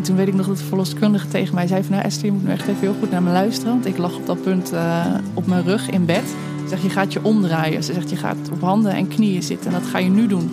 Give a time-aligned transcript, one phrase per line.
[0.00, 1.92] En toen weet ik nog dat de verloskundige tegen mij zei van...
[1.92, 3.72] nou Esther, je moet nu echt even heel goed naar me luisteren.
[3.72, 6.22] Want ik lag op dat punt uh, op mijn rug in bed.
[6.62, 7.84] Ze zegt, je gaat je omdraaien.
[7.84, 9.66] Ze zegt, je gaat op handen en knieën zitten.
[9.66, 10.50] En dat ga je nu doen.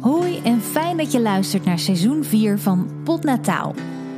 [0.00, 3.74] Hoi en fijn dat je luistert naar seizoen 4 van Potnataal.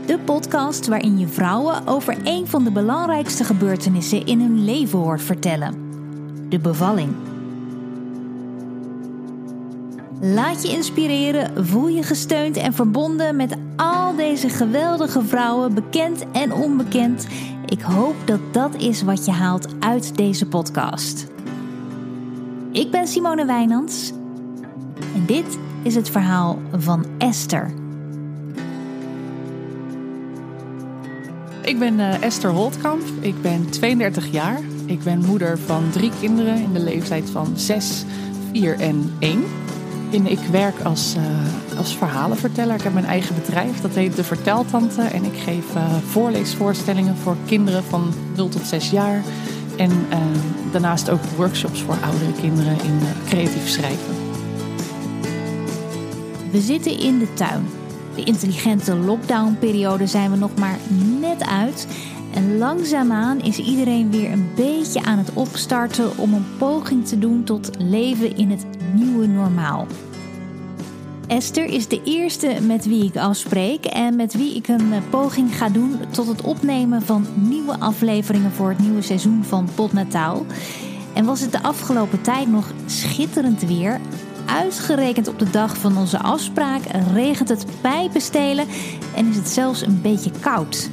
[0.06, 5.22] De podcast waarin je vrouwen over een van de belangrijkste gebeurtenissen in hun leven hoort
[5.22, 5.74] vertellen.
[6.48, 7.27] De bevalling.
[10.20, 16.52] Laat je inspireren, voel je gesteund en verbonden met al deze geweldige vrouwen, bekend en
[16.52, 17.26] onbekend.
[17.66, 21.26] Ik hoop dat dat is wat je haalt uit deze podcast.
[22.73, 24.12] Ik ben Simone Wijnands
[25.14, 27.73] en dit is het verhaal van Esther.
[31.62, 34.60] Ik ben uh, Esther Holtkamp, ik ben 32 jaar.
[34.87, 38.04] Ik ben moeder van drie kinderen in de leeftijd van 6,
[38.52, 39.45] 4 en 1.
[40.12, 42.74] En ik werk als, uh, als verhalenverteller.
[42.74, 45.02] Ik heb mijn eigen bedrijf, dat heet De Verteltante.
[45.02, 49.23] En ik geef uh, voorleesvoorstellingen voor kinderen van 0 tot 6 jaar.
[49.76, 50.16] En uh,
[50.73, 54.15] daarnaast ook workshops voor oudere kinderen in creatief schrijven.
[56.50, 57.66] We zitten in de tuin.
[58.15, 60.78] De intelligente lockdownperiode zijn we nog maar
[61.20, 61.87] net uit.
[62.34, 67.44] En langzaamaan is iedereen weer een beetje aan het opstarten om een poging te doen
[67.44, 69.86] tot leven in het nieuwe normaal.
[71.26, 75.69] Esther is de eerste met wie ik afspreek en met wie ik een poging ga
[75.69, 80.47] doen tot het opnemen van nieuwe afleveringen voor het nieuwe seizoen van Potnataal.
[81.14, 84.00] En was het de afgelopen tijd nog schitterend weer.
[84.47, 86.82] Uitgerekend op de dag van onze afspraak
[87.12, 88.66] regent het pijpenstelen
[89.16, 90.91] en is het zelfs een beetje koud.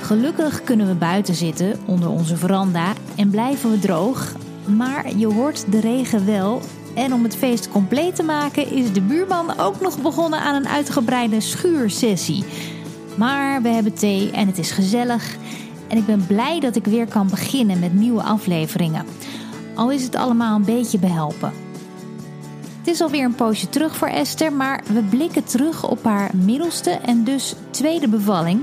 [0.00, 4.32] Gelukkig kunnen we buiten zitten onder onze veranda en blijven we droog.
[4.76, 6.60] Maar je hoort de regen wel.
[6.94, 10.68] En om het feest compleet te maken is de buurman ook nog begonnen aan een
[10.68, 12.44] uitgebreide schuursessie.
[13.16, 15.36] Maar we hebben thee en het is gezellig.
[15.88, 19.06] En ik ben blij dat ik weer kan beginnen met nieuwe afleveringen.
[19.74, 21.52] Al is het allemaal een beetje behelpen.
[22.78, 26.90] Het is alweer een poosje terug voor Esther, maar we blikken terug op haar middelste
[26.90, 28.62] en dus tweede bevalling.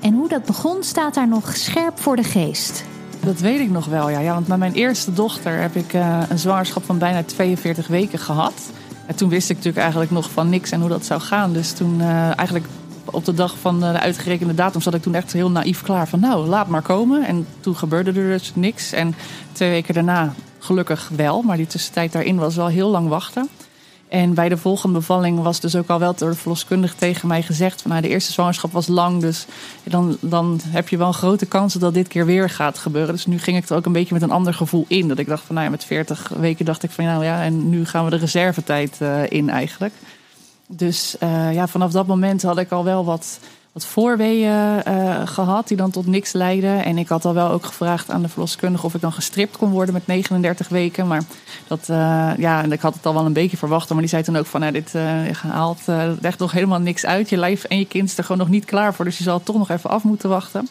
[0.00, 2.84] En hoe dat begon staat daar nog scherp voor de geest.
[3.24, 4.18] Dat weet ik nog wel, ja.
[4.18, 8.18] ja want met mijn eerste dochter heb ik uh, een zwangerschap van bijna 42 weken
[8.18, 8.70] gehad.
[9.06, 11.52] En toen wist ik natuurlijk eigenlijk nog van niks en hoe dat zou gaan.
[11.52, 12.66] Dus toen uh, eigenlijk
[13.04, 16.20] op de dag van de uitgerekende datum zat ik toen echt heel naïef klaar van
[16.20, 17.26] nou, laat maar komen.
[17.26, 18.92] En toen gebeurde er dus niks.
[18.92, 19.14] En
[19.52, 23.48] twee weken daarna gelukkig wel, maar die tussentijd daarin was wel heel lang wachten.
[24.10, 27.42] En bij de volgende bevalling was dus ook al wel door de verloskundige tegen mij
[27.42, 29.46] gezegd: van nou, de eerste zwangerschap was lang, dus
[29.82, 33.14] dan, dan heb je wel grote kansen dat dit keer weer gaat gebeuren.
[33.14, 35.08] Dus nu ging ik er ook een beetje met een ander gevoel in.
[35.08, 37.86] Dat ik dacht van nou met 40 weken dacht ik van nou ja, en nu
[37.86, 39.94] gaan we de reservetijd uh, in eigenlijk.
[40.66, 43.38] Dus uh, ja, vanaf dat moment had ik al wel wat
[43.72, 46.84] wat voorweeën uh, gehad die dan tot niks leidden.
[46.84, 49.70] En ik had al wel ook gevraagd aan de verloskundige of ik dan gestript kon
[49.70, 51.06] worden met 39 weken.
[51.06, 51.22] Maar
[51.66, 53.88] dat, uh, ja, ik had het al wel een beetje verwacht.
[53.88, 55.80] Maar die zei toen ook van, nou, dit uh, haalt
[56.22, 57.28] echt nog helemaal niks uit.
[57.28, 59.04] Je lijf en je kind is er gewoon nog niet klaar voor.
[59.04, 60.68] Dus je zal toch nog even af moeten wachten.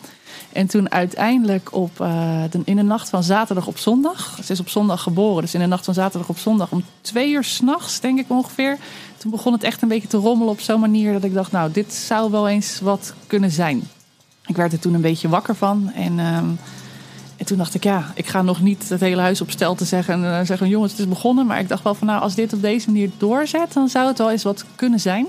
[0.52, 4.40] En toen uiteindelijk op, de, in de nacht van zaterdag op zondag.
[4.44, 5.42] Ze is op zondag geboren.
[5.42, 8.78] Dus in de nacht van zaterdag op zondag om twee uur s'nachts, denk ik ongeveer
[9.20, 11.72] toen begon het echt een beetje te rommelen op zo'n manier dat ik dacht, nou,
[11.72, 13.84] dit zou wel eens wat kunnen zijn.
[14.46, 16.60] Ik werd er toen een beetje wakker van en, um,
[17.38, 19.86] en toen dacht ik, ja, ik ga nog niet het hele huis op stel te
[19.86, 21.46] zeggen en uh, zeggen, jongens, het is begonnen.
[21.46, 24.18] Maar ik dacht wel van, nou, als dit op deze manier doorzet, dan zou het
[24.18, 25.28] wel eens wat kunnen zijn.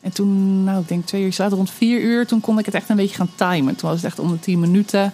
[0.00, 2.74] En toen, nou, ik denk twee uur later, rond vier uur, toen kon ik het
[2.74, 3.76] echt een beetje gaan timen.
[3.76, 5.12] Toen was het echt om de tien minuten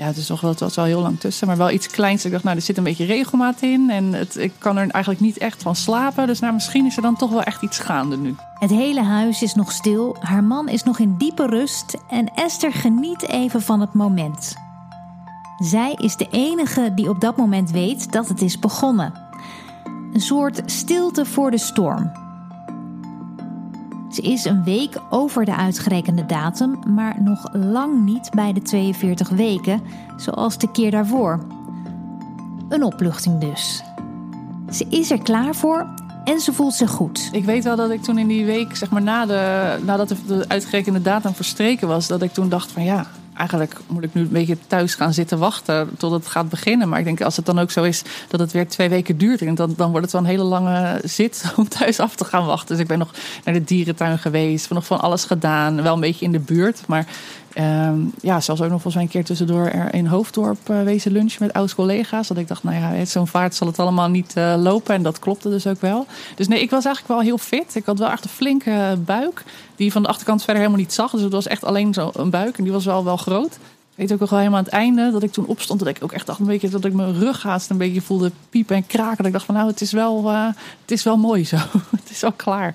[0.00, 2.24] ja, het is nog wel, het was wel heel lang tussen, maar wel iets kleins.
[2.24, 3.90] Ik dacht, nou, er zit een beetje regelmaat in.
[3.90, 6.26] En het, ik kan er eigenlijk niet echt van slapen.
[6.26, 8.34] Dus nou, misschien is er dan toch wel echt iets gaande nu.
[8.54, 10.16] Het hele huis is nog stil.
[10.20, 11.96] Haar man is nog in diepe rust.
[12.08, 14.54] En Esther geniet even van het moment.
[15.58, 19.12] Zij is de enige die op dat moment weet dat het is begonnen.
[20.12, 22.29] Een soort stilte voor de storm.
[24.10, 29.28] Ze is een week over de uitgerekende datum, maar nog lang niet bij de 42
[29.28, 29.82] weken,
[30.16, 31.46] zoals de keer daarvoor.
[32.68, 33.82] Een opluchting dus.
[34.70, 35.86] Ze is er klaar voor
[36.24, 37.28] en ze voelt zich goed.
[37.32, 40.44] Ik weet wel dat ik toen in die week, zeg maar na de, nadat de
[40.48, 43.06] uitgerekende datum verstreken was, dat ik toen dacht van ja,
[43.40, 46.88] eigenlijk moet ik nu een beetje thuis gaan zitten wachten tot het gaat beginnen.
[46.88, 49.56] Maar ik denk als het dan ook zo is dat het weer twee weken duurt,
[49.56, 52.68] dan, dan wordt het wel een hele lange zit om thuis af te gaan wachten.
[52.68, 53.10] Dus ik ben nog
[53.44, 56.82] naar de dierentuin geweest, nog van alles gedaan, wel een beetje in de buurt.
[56.86, 57.06] Maar
[57.52, 61.12] Ehm, ja, zelfs ook nog volgens mij een keer tussendoor er in Hoofddorp uh, wezen
[61.12, 62.28] lunchen met oude collega's.
[62.28, 64.94] Dat ik dacht, nou ja, zo'n vaart zal het allemaal niet uh, lopen.
[64.94, 66.06] En dat klopte dus ook wel.
[66.34, 67.74] Dus nee, ik was eigenlijk wel heel fit.
[67.74, 69.44] Ik had wel echt een flinke buik.
[69.76, 71.10] Die je van de achterkant verder helemaal niet zag.
[71.10, 72.58] Dus het was echt alleen zo een buik.
[72.58, 73.54] En die was wel, wel groot.
[73.54, 75.78] Ik weet ook nog wel helemaal aan het einde dat ik toen opstond.
[75.78, 78.76] Dat ik ook echt dacht een beetje dat ik mijn rughaast een beetje voelde piepen
[78.76, 79.16] en kraken.
[79.16, 80.46] Dat ik dacht van nou, het is wel, uh,
[80.80, 81.56] het is wel mooi zo.
[82.00, 82.74] het is al klaar.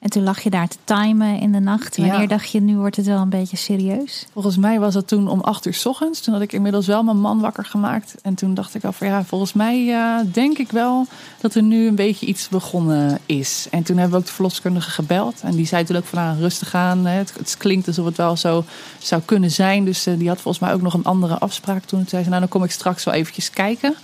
[0.00, 1.96] En toen lag je daar te timen in de nacht.
[1.96, 4.26] Wanneer dacht je, nu wordt het wel een beetje serieus?
[4.32, 6.20] Volgens mij was het toen om acht uur s ochtends.
[6.20, 8.14] Toen had ik inmiddels wel mijn man wakker gemaakt.
[8.22, 11.06] En toen dacht ik al van ja, volgens mij uh, denk ik wel
[11.40, 13.66] dat er nu een beetje iets begonnen is.
[13.70, 15.40] En toen hebben we ook de verloskundige gebeld.
[15.42, 17.06] En die zei toen ook van nou, rustig aan.
[17.06, 18.64] Het, het, klinkt alsof het wel zo
[18.98, 19.84] zou kunnen zijn.
[19.84, 21.98] Dus uh, die had volgens mij ook nog een andere afspraak toen.
[21.98, 23.94] Toen zei ze nou, dan kom ik straks wel eventjes kijken.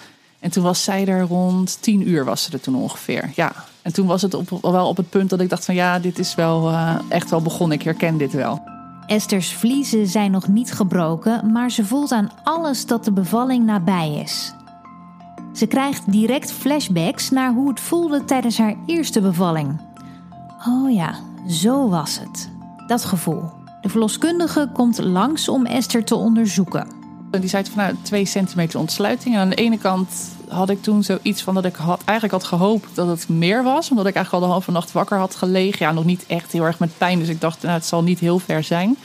[0.46, 3.30] En toen was zij er rond tien uur was ze er toen ongeveer.
[3.34, 3.52] Ja,
[3.82, 6.18] en toen was het op, wel op het punt dat ik dacht van ja, dit
[6.18, 7.78] is wel uh, echt wel begonnen.
[7.78, 8.62] Ik herken dit wel.
[9.06, 14.20] Esther's vliezen zijn nog niet gebroken, maar ze voelt aan alles dat de bevalling nabij
[14.24, 14.52] is.
[15.52, 19.80] Ze krijgt direct flashbacks naar hoe het voelde tijdens haar eerste bevalling.
[20.68, 21.14] Oh ja,
[21.48, 22.50] zo was het.
[22.86, 23.42] Dat gevoel.
[23.80, 27.05] De verloskundige komt langs om Esther te onderzoeken.
[27.30, 29.34] Die zei van nou, twee centimeter ontsluiting.
[29.34, 30.08] En aan de ene kant
[30.48, 33.90] had ik toen zoiets van dat ik had, eigenlijk had gehoopt dat het meer was.
[33.90, 35.86] Omdat ik eigenlijk al de halve nacht wakker had gelegen.
[35.86, 37.18] Ja, nog niet echt heel erg met pijn.
[37.18, 38.96] Dus ik dacht, nou, het zal niet heel ver zijn.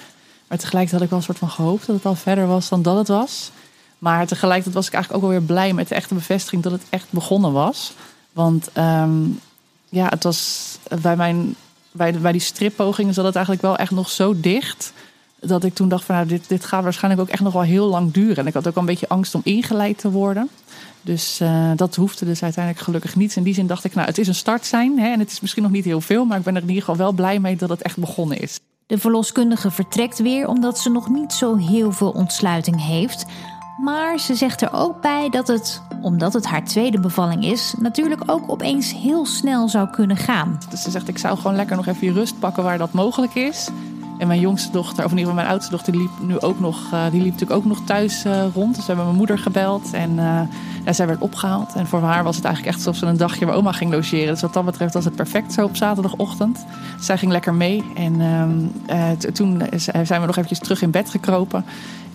[0.48, 2.82] Maar tegelijkertijd had ik wel een soort van gehoopt dat het al verder was dan
[2.82, 3.52] dat het was.
[3.98, 6.84] Maar tegelijkertijd was ik eigenlijk ook wel weer blij met de echte bevestiging dat het
[6.90, 7.94] echt begonnen was.
[8.32, 9.40] Want um,
[9.90, 11.56] ja, het was bij, mijn,
[11.92, 14.94] bij, bij die strippogingen zat het eigenlijk wel echt nog zo dicht
[15.42, 17.88] dat ik toen dacht van nou, dit, dit gaat waarschijnlijk ook echt nog wel heel
[17.88, 18.38] lang duren.
[18.38, 20.50] En ik had ook een beetje angst om ingeleid te worden.
[21.02, 23.36] Dus uh, dat hoefde dus uiteindelijk gelukkig niet.
[23.36, 25.00] In die zin dacht ik, nou, het is een start zijn.
[25.00, 26.84] Hè, en het is misschien nog niet heel veel, maar ik ben er in ieder
[26.84, 28.60] geval wel blij mee dat het echt begonnen is.
[28.86, 33.26] De verloskundige vertrekt weer omdat ze nog niet zo heel veel ontsluiting heeft.
[33.82, 38.24] Maar ze zegt er ook bij dat het, omdat het haar tweede bevalling is, natuurlijk
[38.26, 40.60] ook opeens heel snel zou kunnen gaan.
[40.70, 43.36] Dus ze zegt: Ik zou gewoon lekker nog even je rust pakken waar dat mogelijk
[43.36, 43.70] is.
[44.22, 46.94] En mijn jongste dochter, of in ieder geval mijn oudste dochter, liep nu ook nog,
[46.94, 48.76] uh, die liep natuurlijk ook nog thuis uh, rond.
[48.76, 50.16] Dus we hebben mijn moeder gebeld en
[50.86, 51.74] ja, zij werd opgehaald.
[51.74, 54.28] En voor haar was het eigenlijk echt alsof ze een dagje waar oma ging logeren.
[54.28, 56.66] Dus wat dat betreft was het perfect zo op zaterdagochtend.
[57.00, 57.84] Zij ging lekker mee.
[57.96, 59.64] En ehm, toen
[60.04, 61.66] zijn we nog eventjes terug in bed gekropen.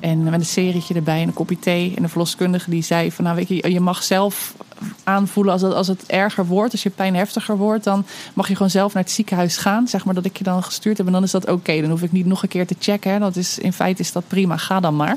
[0.00, 1.92] En met een serietje erbij en een kopje thee.
[1.96, 4.54] En de verloskundige die zei van nou weet je, je mag zelf
[5.04, 8.70] aanvoelen als als het erger wordt, als je pijn heftiger wordt, dan mag je gewoon
[8.70, 9.88] zelf naar het ziekenhuis gaan.
[9.88, 11.80] Zeg maar dat ik je dan gestuurd heb en dan is dat oké.
[11.80, 13.20] Dan hoef ik niet nog een keer te checken.
[13.20, 15.16] Dat is, in feite is dat prima, ga dan maar.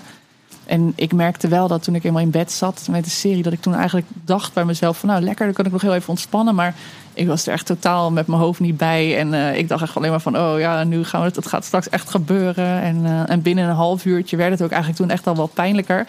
[0.69, 3.53] En ik merkte wel dat toen ik eenmaal in bed zat met de serie, dat
[3.53, 6.09] ik toen eigenlijk dacht bij mezelf van nou lekker, dan kan ik nog heel even
[6.09, 6.55] ontspannen.
[6.55, 6.75] Maar
[7.13, 9.17] ik was er echt totaal met mijn hoofd niet bij.
[9.17, 11.65] En uh, ik dacht echt alleen maar van oh ja, nu gaan we het, gaat
[11.65, 12.81] straks echt gebeuren.
[12.81, 15.53] En, uh, en binnen een half uurtje werd het ook eigenlijk toen echt al wat
[15.53, 16.07] pijnlijker.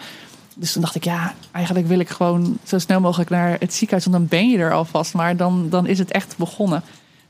[0.55, 4.05] Dus toen dacht ik, ja, eigenlijk wil ik gewoon zo snel mogelijk naar het ziekenhuis.
[4.05, 5.13] Want dan ben je er alvast.
[5.13, 6.83] Maar dan, dan is het echt begonnen.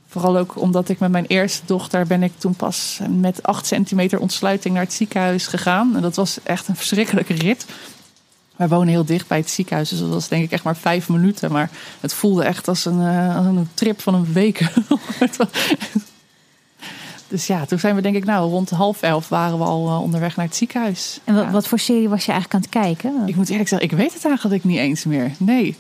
[0.08, 4.20] Vooral ook omdat ik met mijn eerste dochter ben ik toen pas met 8 centimeter
[4.20, 5.96] ontsluiting naar het ziekenhuis gegaan.
[5.96, 7.66] En dat was echt een verschrikkelijke rit.
[8.56, 11.10] Wij wonen heel dicht bij het ziekenhuis, dus dat was denk ik echt maar vijf
[11.10, 11.52] minuten.
[11.52, 11.70] Maar
[12.00, 13.00] het voelde echt als een,
[13.36, 14.60] als een trip van een week.
[17.32, 20.02] Dus ja, toen zijn we denk ik nou rond half elf waren we al uh,
[20.02, 21.20] onderweg naar het ziekenhuis.
[21.24, 21.52] En wat, ja.
[21.52, 23.28] wat, voor serie was je eigenlijk aan het kijken?
[23.28, 25.32] Ik moet eerlijk zeggen, ik weet het eigenlijk niet eens meer.
[25.38, 25.78] Nee.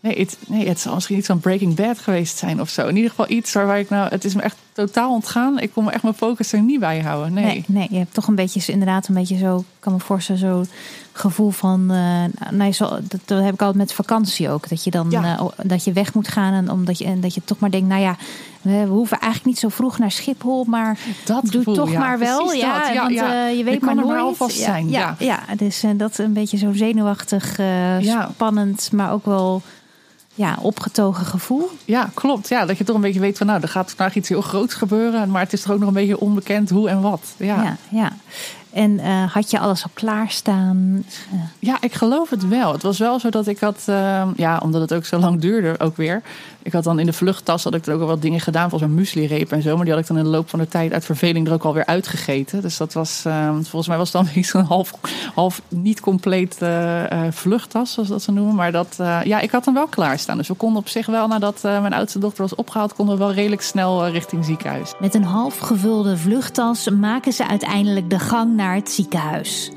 [0.00, 2.86] Nee het, nee, het zal misschien iets van Breaking Bad geweest zijn of zo.
[2.86, 4.08] In ieder geval iets waar ik nou...
[4.08, 5.58] Het is me echt totaal ontgaan.
[5.58, 7.32] Ik kon me echt mijn focus er niet bij houden.
[7.32, 7.44] Nee.
[7.44, 9.64] nee, nee je hebt toch een beetje, inderdaad een beetje zo...
[9.78, 10.64] kan me voorstellen, zo
[11.12, 11.92] gevoel van...
[11.92, 14.68] Uh, nee, zo, dat, dat, heb ik altijd met vakantie ook.
[14.68, 15.22] Dat je dan ja.
[15.22, 17.88] uh, dat je weg moet gaan en omdat je, en dat je toch maar denkt...
[17.88, 18.16] nou ja,
[18.62, 22.18] we hoeven eigenlijk niet zo vroeg naar Schiphol, maar dat doe gevoel, toch ja, maar
[22.18, 22.52] wel.
[22.52, 23.48] Ja, ja, want ja.
[23.48, 24.08] Uh, je weet je maar kan nooit.
[24.08, 24.88] er maar alvast ja, zijn.
[24.88, 25.40] Ja, ja.
[25.56, 27.58] dus uh, dat een beetje zo zenuwachtig,
[28.30, 29.62] spannend, maar ook wel
[30.34, 31.70] ja, opgetogen gevoel.
[31.84, 32.48] Ja, klopt.
[32.48, 34.74] Ja, dat je toch een beetje weet van nou, er gaat vandaag iets heel groots
[34.74, 37.34] gebeuren, maar het is toch ook nog een beetje onbekend hoe en wat.
[37.36, 37.76] Ja, ja.
[37.88, 38.12] ja.
[38.74, 41.04] En uh, had je alles al klaarstaan?
[41.32, 41.40] Uh.
[41.58, 42.72] Ja, ik geloof het wel.
[42.72, 45.74] Het was wel zo dat ik had, uh, ja, omdat het ook zo lang duurde,
[45.80, 46.22] ook weer.
[46.62, 48.90] Ik had dan in de vluchttas had ik er ook wel wat dingen gedaan, volgens
[48.90, 49.76] een muesli-reep en zo.
[49.76, 51.64] Maar die had ik dan in de loop van de tijd uit verveling er ook
[51.64, 52.62] alweer uitgegeten.
[52.62, 54.92] Dus dat was, volgens mij was het dan een half,
[55.34, 56.58] half niet compleet
[57.30, 58.54] vluchttas, zoals dat ze noemen.
[58.54, 60.36] Maar dat, ja, ik had hem wel klaarstaan.
[60.36, 63.32] Dus we konden op zich wel, nadat mijn oudste dochter was opgehaald, konden we wel
[63.32, 64.92] redelijk snel richting ziekenhuis.
[65.00, 69.70] Met een half gevulde vluchttas maken ze uiteindelijk de gang naar naar het ziekenhuis.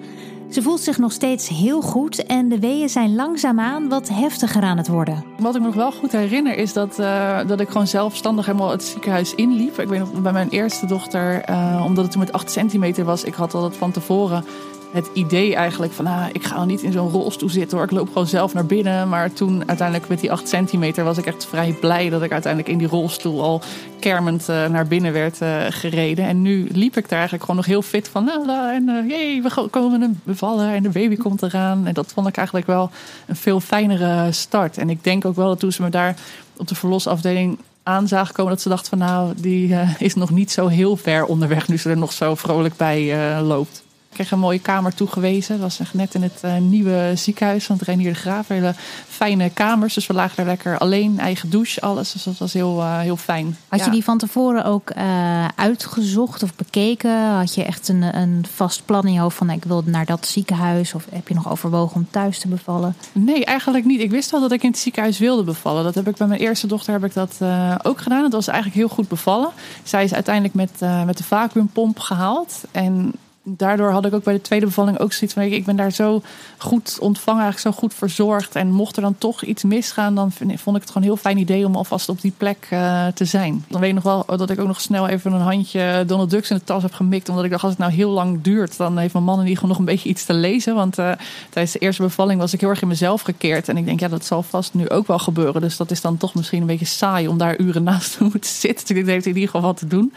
[0.49, 4.77] Ze voelt zich nog steeds heel goed en de weeën zijn langzaamaan wat heftiger aan
[4.77, 5.23] het worden.
[5.39, 8.71] Wat ik me nog wel goed herinner is dat, uh, dat ik gewoon zelfstandig helemaal
[8.71, 9.79] het ziekenhuis inliep.
[9.79, 13.23] Ik weet nog bij mijn eerste dochter, uh, omdat het toen met 8 centimeter was,
[13.23, 14.45] ik had al dat van tevoren
[14.91, 17.85] het idee eigenlijk van, ah, ik ga al niet in zo'n rolstoel zitten hoor.
[17.85, 19.09] Ik loop gewoon zelf naar binnen.
[19.09, 22.73] Maar toen uiteindelijk met die 8 centimeter was ik echt vrij blij dat ik uiteindelijk
[22.73, 23.61] in die rolstoel al
[23.99, 26.25] kermend uh, naar binnen werd uh, gereden.
[26.25, 29.41] En nu liep ik daar eigenlijk gewoon nog heel fit van, nou, en uh, jee,
[29.41, 31.87] we komen een bevallen en de baby komt eraan.
[31.87, 32.91] En dat vond ik eigenlijk wel
[33.25, 34.77] een veel fijnere start.
[34.77, 36.15] En ik denk ook wel dat toen ze me daar
[36.57, 40.51] op de verlosafdeling aan zagen komen, dat ze dacht van, nou, die is nog niet
[40.51, 44.59] zo heel ver onderweg nu ze er nog zo vrolijk bij loopt kreeg een mooie
[44.59, 45.59] kamer toegewezen.
[45.59, 48.47] Dat was net in het uh, nieuwe ziekenhuis van het Reinier de Graaf.
[48.47, 48.73] Hele
[49.07, 49.93] fijne kamers.
[49.93, 52.11] Dus we lagen daar lekker alleen, eigen douche, alles.
[52.11, 53.57] Dus dat was heel, uh, heel fijn.
[53.67, 57.35] Had je die van tevoren ook uh, uitgezocht of bekeken?
[57.35, 60.27] Had je echt een, een vast plan in je hoofd van ik wil naar dat
[60.27, 60.93] ziekenhuis?
[60.93, 62.95] Of heb je nog overwogen om thuis te bevallen?
[63.11, 64.01] Nee, eigenlijk niet.
[64.01, 65.83] Ik wist wel dat ik in het ziekenhuis wilde bevallen.
[65.83, 67.37] Dat heb ik bij mijn eerste dochter heb ik dat
[67.83, 68.23] ook gedaan.
[68.23, 69.49] Het was eigenlijk heel goed bevallen.
[69.83, 72.61] Zij is uiteindelijk met, met de vacuümpomp gehaald.
[72.71, 73.13] En
[73.47, 75.43] daardoor had ik ook bij de tweede bevalling ook zoiets van...
[75.43, 76.21] ik ben daar zo
[76.57, 78.55] goed ontvangen, eigenlijk zo goed verzorgd.
[78.55, 81.37] En mocht er dan toch iets misgaan, dan vond ik het gewoon een heel fijn
[81.37, 81.65] idee...
[81.65, 83.65] om alvast op die plek uh, te zijn.
[83.67, 86.49] Dan weet ik nog wel dat ik ook nog snel even een handje Donald Ducks
[86.49, 87.29] in de tas heb gemikt.
[87.29, 88.77] Omdat ik dacht, als het nou heel lang duurt...
[88.77, 90.75] dan heeft mijn man in ieder geval nog een beetje iets te lezen.
[90.75, 91.11] Want uh,
[91.49, 93.69] tijdens de eerste bevalling was ik heel erg in mezelf gekeerd.
[93.69, 95.61] En ik denk, ja, dat zal vast nu ook wel gebeuren.
[95.61, 98.49] Dus dat is dan toch misschien een beetje saai om daar uren naast te moeten
[98.49, 98.87] zitten.
[98.87, 100.13] Dus ik denk, heeft in ieder geval wat te doen.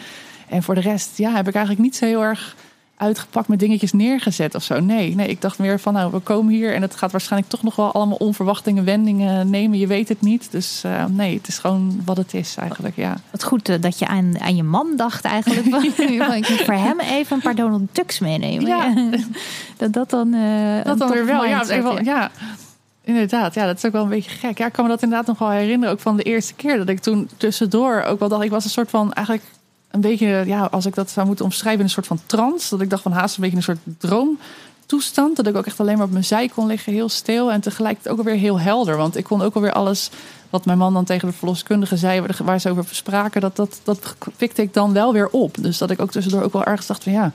[0.48, 2.56] En voor de rest, ja, heb ik eigenlijk niet zo heel erg
[3.00, 4.80] uitgepakt met dingetjes neergezet of zo.
[4.80, 7.62] Nee, nee, ik dacht meer van nou, we komen hier en het gaat waarschijnlijk toch
[7.62, 9.78] nog wel allemaal onverwachtingen, wendingen nemen.
[9.78, 10.50] Je weet het niet.
[10.50, 13.16] Dus uh, nee, het is gewoon wat het is eigenlijk, ja.
[13.30, 15.66] Wat goed uh, dat je aan, aan je man dacht eigenlijk.
[16.18, 16.34] ja.
[16.34, 18.66] Ik moet voor hem even een paar Donald Ducks meenemen.
[18.66, 18.94] Ja.
[19.76, 22.30] dat dat dan uh, Dat dan weer wel, ja, even, ja.
[23.04, 24.58] Inderdaad, ja, dat is ook wel een beetje gek.
[24.58, 26.88] Ja, ik kan me dat inderdaad nog wel herinneren, ook van de eerste keer dat
[26.88, 29.46] ik toen tussendoor ook wel dacht, ik was een soort van eigenlijk
[29.90, 32.70] een beetje, ja, als ik dat zou moeten omschrijven, een soort van trance.
[32.70, 35.36] Dat ik dacht van haast een beetje een soort droomtoestand.
[35.36, 37.52] Dat ik ook echt alleen maar op mijn zij kon liggen, heel stil.
[37.52, 38.96] En tegelijkertijd ook alweer heel helder.
[38.96, 40.10] Want ik kon ook alweer alles
[40.50, 44.16] wat mijn man dan tegen de verloskundige zei, waar ze over spraken, dat, dat, dat
[44.36, 45.56] pikte ik dan wel weer op.
[45.60, 47.32] Dus dat ik ook tussendoor ook wel ergens dacht van ja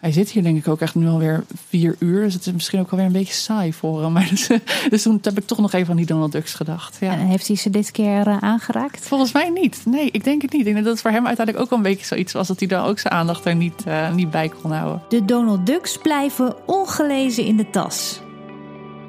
[0.00, 2.22] hij zit hier denk ik ook echt nu alweer vier uur.
[2.22, 4.12] Dus het is misschien ook alweer een beetje saai voor hem.
[4.18, 4.48] Maar dus,
[4.90, 6.96] dus toen heb ik toch nog even aan die Donald Ducks gedacht.
[7.00, 7.12] Ja.
[7.12, 9.06] En heeft hij ze dit keer uh, aangeraakt?
[9.06, 9.82] Volgens mij niet.
[9.84, 10.66] Nee, ik denk het niet.
[10.66, 12.48] Ik denk dat het voor hem uiteindelijk ook een beetje zoiets was...
[12.48, 15.02] dat hij dan ook zijn aandacht er niet, uh, niet bij kon houden.
[15.08, 18.20] De Donald Ducks blijven ongelezen in de tas.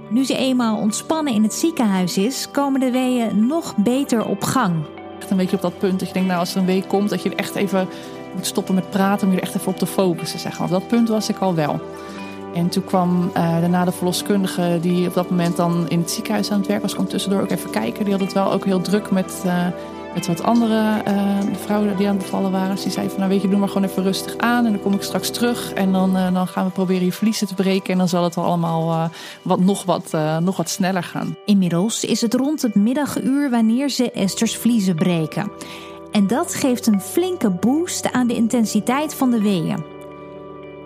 [0.09, 2.47] Nu ze eenmaal ontspannen in het ziekenhuis is...
[2.51, 4.75] komen de weeën nog beter op gang.
[5.19, 6.27] Echt een beetje op dat punt dat je denkt...
[6.27, 7.87] nou, als er een week komt, dat je echt even
[8.35, 10.39] moet stoppen met praten om je er echt even op te focussen.
[10.39, 10.61] Zeg.
[10.61, 11.79] Op dat punt was ik al wel.
[12.53, 16.51] En toen kwam uh, daarna de verloskundige die op dat moment dan in het ziekenhuis
[16.51, 18.03] aan het werk was, kwam tussendoor ook even kijken.
[18.03, 19.65] Die had het wel ook heel druk met, uh,
[20.13, 22.75] met wat andere uh, vrouwen die aan het bevallen waren.
[22.75, 24.81] Dus die zei van nou weet je, doe maar gewoon even rustig aan en dan
[24.81, 25.73] kom ik straks terug.
[25.73, 28.45] En dan, dan gaan we proberen je verliezen te breken en dan zal het wel
[28.45, 29.09] allemaal
[29.41, 31.35] wat, nog, wat, nog wat sneller gaan.
[31.45, 35.51] Inmiddels is het rond het middaguur wanneer ze Esther's vliezen breken.
[36.11, 39.83] En dat geeft een flinke boost aan de intensiteit van de weeën.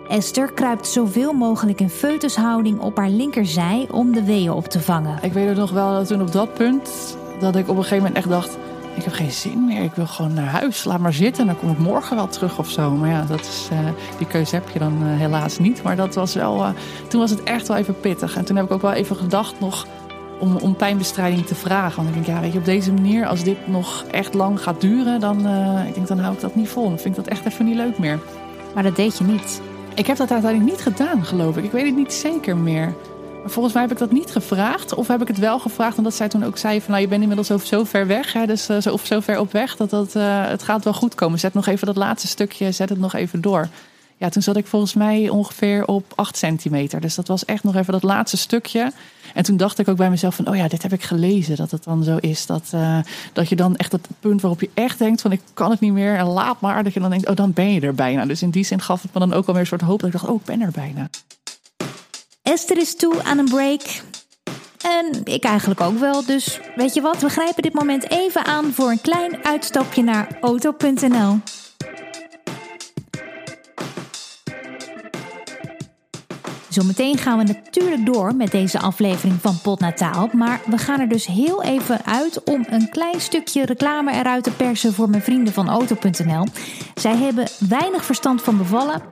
[0.08, 5.18] Esther kruipt zoveel mogelijk in foetushouding op haar linkerzij om de weeën op te vangen.
[5.22, 7.96] Ik weet het nog wel dat toen op dat punt dat ik op een gegeven
[7.96, 8.58] moment echt dacht:
[8.94, 11.70] ik heb geen zin meer, ik wil gewoon naar huis, laat maar zitten, dan kom
[11.70, 12.90] ik morgen wel terug of zo.
[12.90, 13.78] Maar ja, dat is, uh,
[14.18, 15.82] die keuze heb je dan uh, helaas niet.
[15.82, 16.68] Maar dat was wel, uh,
[17.08, 18.36] toen was het echt wel even pittig.
[18.36, 19.86] En toen heb ik ook wel even gedacht nog
[20.40, 21.96] om, om pijnbestrijding te vragen.
[21.96, 24.80] Want ik denk, ja, weet je, op deze manier, als dit nog echt lang gaat
[24.80, 26.88] duren, dan, uh, ik denk, dan hou ik dat niet vol.
[26.88, 28.18] Dan vind ik dat echt even niet leuk meer.
[28.74, 29.60] Maar dat deed je niet.
[29.94, 31.64] Ik heb dat uiteindelijk niet gedaan, geloof ik.
[31.64, 32.94] Ik weet het niet zeker meer.
[33.42, 34.94] Maar volgens mij heb ik dat niet gevraagd.
[34.94, 36.90] Of heb ik het wel gevraagd omdat zij toen ook zei van...
[36.90, 39.38] nou, je bent inmiddels zo, zo ver weg, hè, dus, uh, zo, of zo ver
[39.38, 39.76] op weg...
[39.76, 41.38] dat, dat uh, het gaat wel goed komen.
[41.38, 43.68] Zet nog even dat laatste stukje, zet het nog even door.
[44.16, 47.00] Ja, toen zat ik volgens mij ongeveer op 8 centimeter.
[47.00, 48.92] Dus dat was echt nog even dat laatste stukje.
[49.34, 51.56] En toen dacht ik ook bij mezelf van, oh ja, dit heb ik gelezen.
[51.56, 52.98] Dat het dan zo is dat, uh,
[53.32, 55.92] dat je dan echt het punt waarop je echt denkt van, ik kan het niet
[55.92, 56.84] meer en laat maar.
[56.84, 58.26] Dat je dan denkt, oh, dan ben je er bijna.
[58.26, 59.98] Dus in die zin gaf het me dan ook alweer een soort hoop.
[59.98, 61.08] Dat ik dacht, oh, ik ben er bijna.
[62.42, 63.82] Esther is toe aan een break.
[64.82, 66.24] En ik eigenlijk ook wel.
[66.24, 70.38] Dus weet je wat, we grijpen dit moment even aan voor een klein uitstapje naar
[70.40, 71.38] auto.nl.
[76.74, 80.28] Zometeen gaan we natuurlijk door met deze aflevering van Potnataal.
[80.32, 84.50] Maar we gaan er dus heel even uit om een klein stukje reclame eruit te
[84.50, 86.44] persen voor mijn vrienden van Auto.nl.
[86.94, 89.02] Zij hebben weinig verstand van bevallen.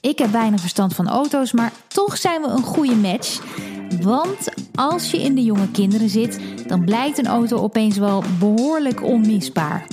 [0.00, 3.42] Ik heb weinig verstand van auto's, maar toch zijn we een goede match.
[4.00, 9.02] Want als je in de jonge kinderen zit, dan blijkt een auto opeens wel behoorlijk
[9.02, 9.86] onmisbaar.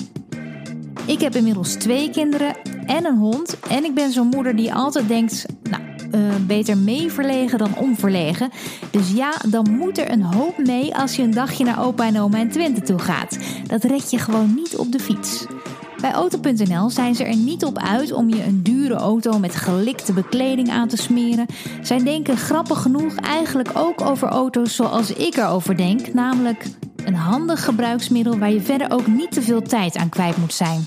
[1.06, 2.56] Ik heb inmiddels twee kinderen
[2.86, 3.58] en een hond.
[3.68, 5.82] En ik ben zo'n moeder die altijd denkt: nou,
[6.16, 8.50] uh, beter mee verlegen dan onverlegen.
[8.90, 12.20] Dus ja, dan moet er een hoop mee als je een dagje naar opa en
[12.20, 13.38] oma in Twente toe gaat.
[13.66, 15.46] Dat red je gewoon niet op de fiets.
[16.00, 20.12] Bij Auto.nl zijn ze er niet op uit om je een dure auto met gelikte
[20.12, 21.46] bekleding aan te smeren.
[21.82, 26.66] Zij denken grappig genoeg eigenlijk ook over auto's zoals ik erover denk, namelijk
[27.04, 30.86] een handig gebruiksmiddel waar je verder ook niet te veel tijd aan kwijt moet zijn.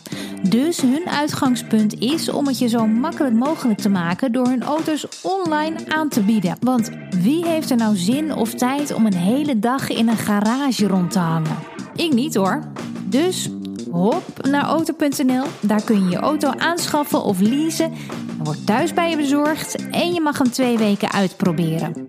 [0.50, 5.08] Dus hun uitgangspunt is om het je zo makkelijk mogelijk te maken door hun auto's
[5.22, 6.58] online aan te bieden.
[6.62, 6.90] Want
[7.22, 11.12] wie heeft er nou zin of tijd om een hele dag in een garage rond
[11.12, 11.58] te hangen?
[11.96, 12.64] Ik niet hoor.
[13.06, 13.50] Dus
[13.92, 15.46] hop naar auto.nl.
[15.60, 17.92] Daar kun je je auto aanschaffen of leasen.
[17.92, 22.08] Hij wordt thuis bij je bezorgd en je mag hem twee weken uitproberen.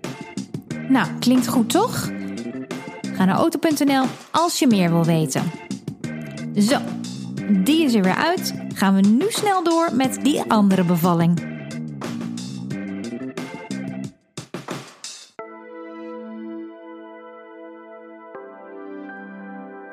[0.87, 2.09] Nou, klinkt goed toch?
[3.13, 5.51] Ga naar auto.nl als je meer wil weten.
[6.55, 6.77] Zo,
[7.63, 8.53] die is er weer uit.
[8.73, 11.60] Gaan we nu snel door met die andere bevalling.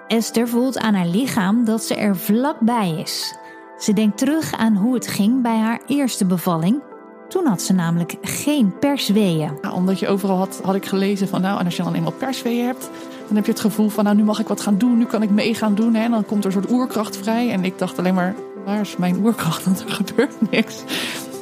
[0.09, 3.37] Esther voelt aan haar lichaam dat ze er vlakbij is.
[3.79, 6.83] Ze denkt terug aan hoe het ging bij haar eerste bevalling.
[7.29, 9.59] Toen had ze namelijk geen persweeën.
[9.63, 12.13] Nou, omdat je overal had, had ik gelezen van nou, en als je dan eenmaal
[12.13, 12.91] persweeën hebt,
[13.27, 15.23] dan heb je het gevoel van nou, nu mag ik wat gaan doen, nu kan
[15.23, 15.95] ik mee gaan doen.
[15.95, 16.05] Hè?
[16.05, 17.51] En dan komt er een soort oerkracht vrij.
[17.51, 18.35] En ik dacht alleen maar,
[18.65, 19.65] waar is mijn oerkracht?
[19.65, 20.83] Want er gebeurt niks.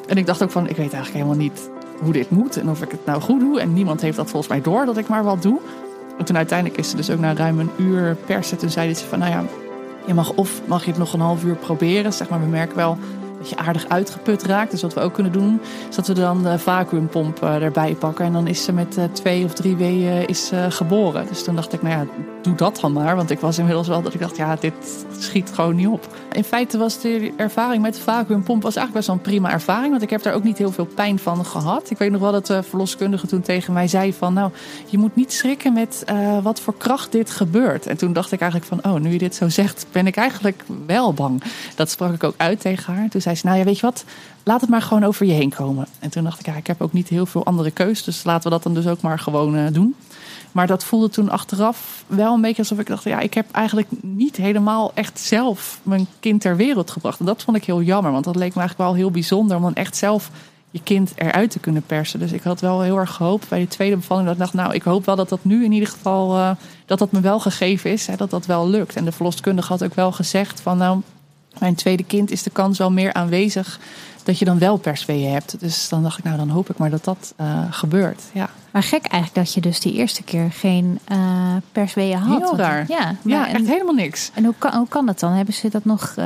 [0.07, 1.71] En ik dacht ook van, ik weet eigenlijk helemaal niet
[2.01, 3.61] hoe dit moet en of ik het nou goed doe.
[3.61, 5.61] En niemand heeft dat volgens mij door dat ik maar wat doe.
[6.19, 8.59] En toen uiteindelijk is ze dus ook na ruim een uur persen.
[8.59, 9.45] Toen zeiden ze van, nou ja,
[10.07, 12.13] je mag of mag je het nog een half uur proberen.
[12.13, 12.99] Zeg maar, we merken wel
[13.39, 14.71] dat je aardig uitgeput raakt.
[14.71, 18.25] Dus wat we ook kunnen doen, is dat we dan de vacuümpomp eh, erbij pakken.
[18.25, 21.27] En dan is ze met eh, twee of drie weeën is, geboren.
[21.27, 22.07] Dus toen dacht ik, nou ja,
[22.47, 23.17] doe dat dan maar.
[23.17, 26.17] Want ik was inmiddels wel dat ik dacht, ja, dit schiet gewoon niet op.
[26.33, 29.91] In feite was de ervaring met de vacuümpomp was eigenlijk best wel een prima ervaring.
[29.91, 31.91] Want ik heb daar ook niet heel veel pijn van gehad.
[31.91, 34.33] Ik weet nog wel dat de verloskundige toen tegen mij zei van...
[34.33, 34.50] nou,
[34.87, 37.87] je moet niet schrikken met uh, wat voor kracht dit gebeurt.
[37.87, 40.65] En toen dacht ik eigenlijk van, oh, nu je dit zo zegt, ben ik eigenlijk
[40.87, 41.43] wel bang.
[41.75, 43.09] Dat sprak ik ook uit tegen haar.
[43.09, 44.04] Toen zei ze, nou ja, weet je wat,
[44.43, 45.87] laat het maar gewoon over je heen komen.
[45.99, 48.04] En toen dacht ik, ja, ik heb ook niet heel veel andere keus.
[48.04, 49.95] Dus laten we dat dan dus ook maar gewoon uh, doen.
[50.56, 53.88] Maar dat voelde toen achteraf wel een beetje alsof ik dacht: ja, ik heb eigenlijk
[54.00, 57.19] niet helemaal echt zelf mijn kind ter wereld gebracht.
[57.19, 59.62] En dat vond ik heel jammer, want dat leek me eigenlijk wel heel bijzonder om
[59.62, 60.30] dan echt zelf
[60.71, 62.19] je kind eruit te kunnen persen.
[62.19, 64.75] Dus ik had wel heel erg gehoopt bij de tweede bevalling dat ik dacht: nou,
[64.75, 66.50] ik hoop wel dat dat nu in ieder geval uh,
[66.86, 68.97] dat dat me wel gegeven is, hè, dat dat wel lukt.
[68.97, 71.00] En de verloskundige had ook wel gezegd van nou.
[71.58, 73.80] Mijn tweede kind is de kans wel meer aanwezig
[74.26, 75.60] dat je dan wel persweeën hebt.
[75.60, 78.23] Dus dan dacht ik, nou dan hoop ik maar dat dat uh, gebeurt.
[78.32, 78.49] Ja.
[78.71, 81.19] Maar gek eigenlijk dat je dus die eerste keer geen uh,
[81.73, 82.38] persweeën had.
[82.38, 82.84] Heel raar.
[82.88, 84.30] Ja, ja echt helemaal niks.
[84.34, 85.32] En hoe kan, hoe kan dat dan?
[85.32, 86.25] Hebben ze dat nog uh,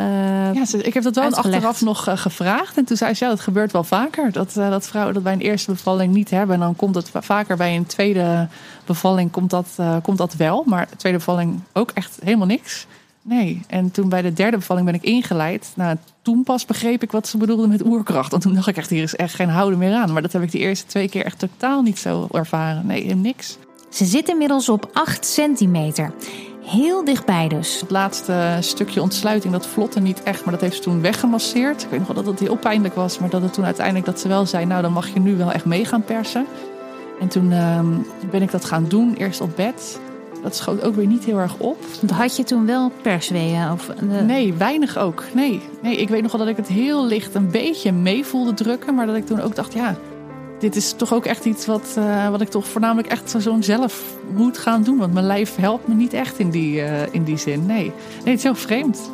[0.55, 1.65] Ja, ik heb dat wel uitgelegd.
[1.65, 2.77] achteraf nog gevraagd.
[2.77, 4.33] En toen zei ze, ja, dat gebeurt wel vaker.
[4.33, 6.55] Dat, dat vrouwen dat bij een eerste bevalling niet hebben.
[6.55, 8.49] En dan komt het vaker bij een tweede
[8.87, 9.69] bevalling komt dat,
[10.03, 10.63] komt dat wel.
[10.67, 12.87] Maar de tweede bevalling ook echt helemaal niks.
[13.23, 15.73] Nee, en toen bij de derde bevalling ben ik ingeleid.
[15.77, 18.31] Nou, toen pas begreep ik wat ze bedoelde met oerkracht.
[18.31, 20.13] Want toen dacht ik echt, hier is echt geen houden meer aan.
[20.13, 22.87] Maar dat heb ik de eerste twee keer echt totaal niet zo ervaren.
[22.87, 23.59] Nee, niks.
[23.89, 26.13] Ze zit inmiddels op 8 centimeter.
[26.65, 27.81] Heel dichtbij dus.
[27.81, 30.45] Het laatste stukje ontsluiting, dat vlotte niet echt.
[30.45, 31.83] Maar dat heeft ze toen weggemasseerd.
[31.83, 33.19] Ik weet nog wel dat het heel pijnlijk was.
[33.19, 34.65] Maar dat het toen uiteindelijk dat ze wel zei...
[34.65, 36.47] nou, dan mag je nu wel echt mee gaan persen.
[37.21, 37.81] En toen uh,
[38.31, 39.15] ben ik dat gaan doen.
[39.15, 40.01] Eerst op bed
[40.43, 41.79] dat schoot ook weer niet heel erg op.
[42.13, 43.73] Had je toen wel persweeën?
[43.73, 43.91] Of
[44.27, 45.25] Nee, weinig ook.
[45.35, 45.61] Nee.
[45.83, 48.95] nee, ik weet nog wel dat ik het heel licht een beetje mee voelde drukken.
[48.95, 49.97] Maar dat ik toen ook dacht, ja,
[50.59, 54.17] dit is toch ook echt iets wat, uh, wat ik toch voornamelijk echt zo'n zelf
[54.35, 54.99] moet gaan doen.
[54.99, 57.67] Want mijn lijf helpt me niet echt in die, uh, in die zin.
[57.67, 57.85] Nee.
[57.85, 57.93] nee,
[58.25, 59.11] het is heel vreemd.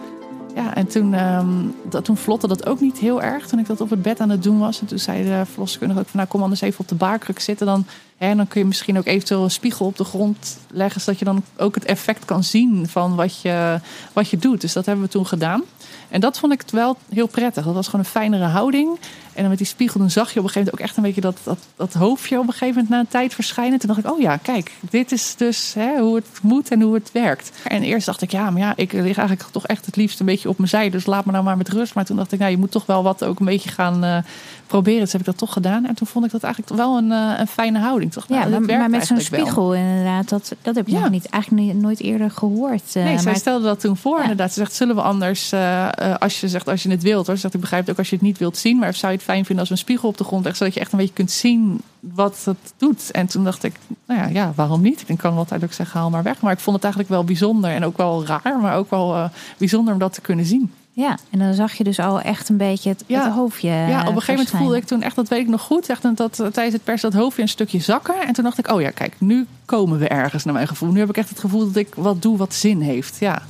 [0.57, 3.81] Ja, en toen, um, dat, toen vlotte dat ook niet heel erg toen ik dat
[3.81, 4.81] op het bed aan het doen was.
[4.81, 7.66] En toen zei de verloskundige ook van nou kom anders even op de baarkruk zitten.
[7.66, 11.01] Dan, hè, dan kun je misschien ook eventueel een spiegel op de grond leggen.
[11.01, 13.81] Zodat je dan ook het effect kan zien van wat je,
[14.12, 14.61] wat je doet.
[14.61, 15.62] Dus dat hebben we toen gedaan.
[16.09, 17.65] En dat vond ik wel heel prettig.
[17.65, 18.99] Dat was gewoon een fijnere houding.
[19.33, 21.03] En dan met die spiegel dan zag je op een gegeven moment ook echt een
[21.03, 23.79] beetje dat, dat, hoofdje op een gegeven moment na een tijd verschijnen.
[23.79, 26.95] Toen dacht ik, oh ja, kijk, dit is dus hè, hoe het moet en hoe
[26.95, 27.51] het werkt.
[27.65, 30.27] En eerst dacht ik, ja, maar ja, ik lig eigenlijk toch echt het liefst een
[30.27, 30.91] beetje op mijn zij.
[30.91, 31.95] Dus laat me nou maar met rust.
[31.95, 34.19] Maar toen dacht ik, nou, je moet toch wel wat ook een beetje gaan uh,
[34.66, 35.00] proberen.
[35.00, 35.87] Dus heb ik dat toch gedaan.
[35.87, 38.14] En toen vond ik dat eigenlijk wel een, uh, een fijne houding.
[38.16, 39.24] Ik Ja, dat maar, maar met zo'n wel.
[39.24, 41.00] spiegel inderdaad, dat, dat heb je Ja.
[41.00, 42.83] nog niet, eigenlijk nooit eerder gehoord.
[42.92, 44.16] eh, Nee, zij maar- stelde dat toen voor.
[44.16, 44.22] Ja.
[44.22, 47.26] Inderdaad, ze zegt: zullen we anders, eh, eh, als je zegt als je het wilt,
[47.26, 47.35] hoor.
[47.35, 49.18] Ze zegt: ik begrijp het ook als je het niet wilt zien, maar zou je
[49.18, 51.14] het fijn vinden als een spiegel op de grond leggen, zodat je echt een beetje
[51.14, 53.11] kunt zien wat het doet.
[53.11, 53.74] En toen dacht ik:
[54.07, 55.05] nou ja, ja waarom niet?
[55.07, 56.40] Ik kan altijd ook zeggen: haal maar weg.
[56.40, 59.24] Maar ik vond het eigenlijk wel bijzonder en ook wel raar, maar ook wel eh,
[59.59, 60.72] bijzonder om dat te kunnen zien.
[60.97, 63.25] Ja, en dan zag je dus al echt een beetje het, Ja.
[63.25, 63.69] het hoofdje.
[63.69, 66.17] Ja, op een gegeven moment voelde ik toen echt, dat weet ik nog goed, echt
[66.17, 68.27] dat eh, tijdens het pers dat hoofdje een stukje zakken.
[68.27, 70.93] En toen dacht ik, oh ja, kijk, nu komen we ergens naar mijn gevoel.
[70.93, 73.17] Nu heb ik echt het gevoel dat ik wat doe wat zin heeft.
[73.19, 73.43] Ja.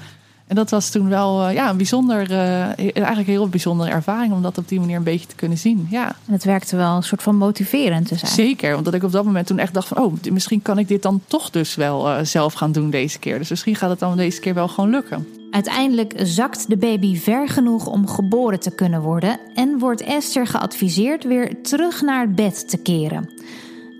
[0.47, 4.33] En dat was toen wel eh, ja, een bijzonder, eh, eigenlijk een heel bijzondere ervaring
[4.33, 5.87] om dat op die manier een beetje te kunnen zien.
[5.91, 8.33] Ja, En het werkte wel een soort van motiverend te zijn.
[8.33, 8.77] zeker.
[8.77, 11.21] Omdat ik op dat moment toen echt dacht van, oh, misschien kan ik dit dan
[11.27, 13.39] toch dus wel eh, zelf gaan doen deze keer.
[13.39, 15.27] Dus misschien gaat het dan deze keer wel gewoon lukken.
[15.51, 21.25] Uiteindelijk zakt de baby ver genoeg om geboren te kunnen worden en wordt Esther geadviseerd
[21.25, 23.31] weer terug naar bed te keren.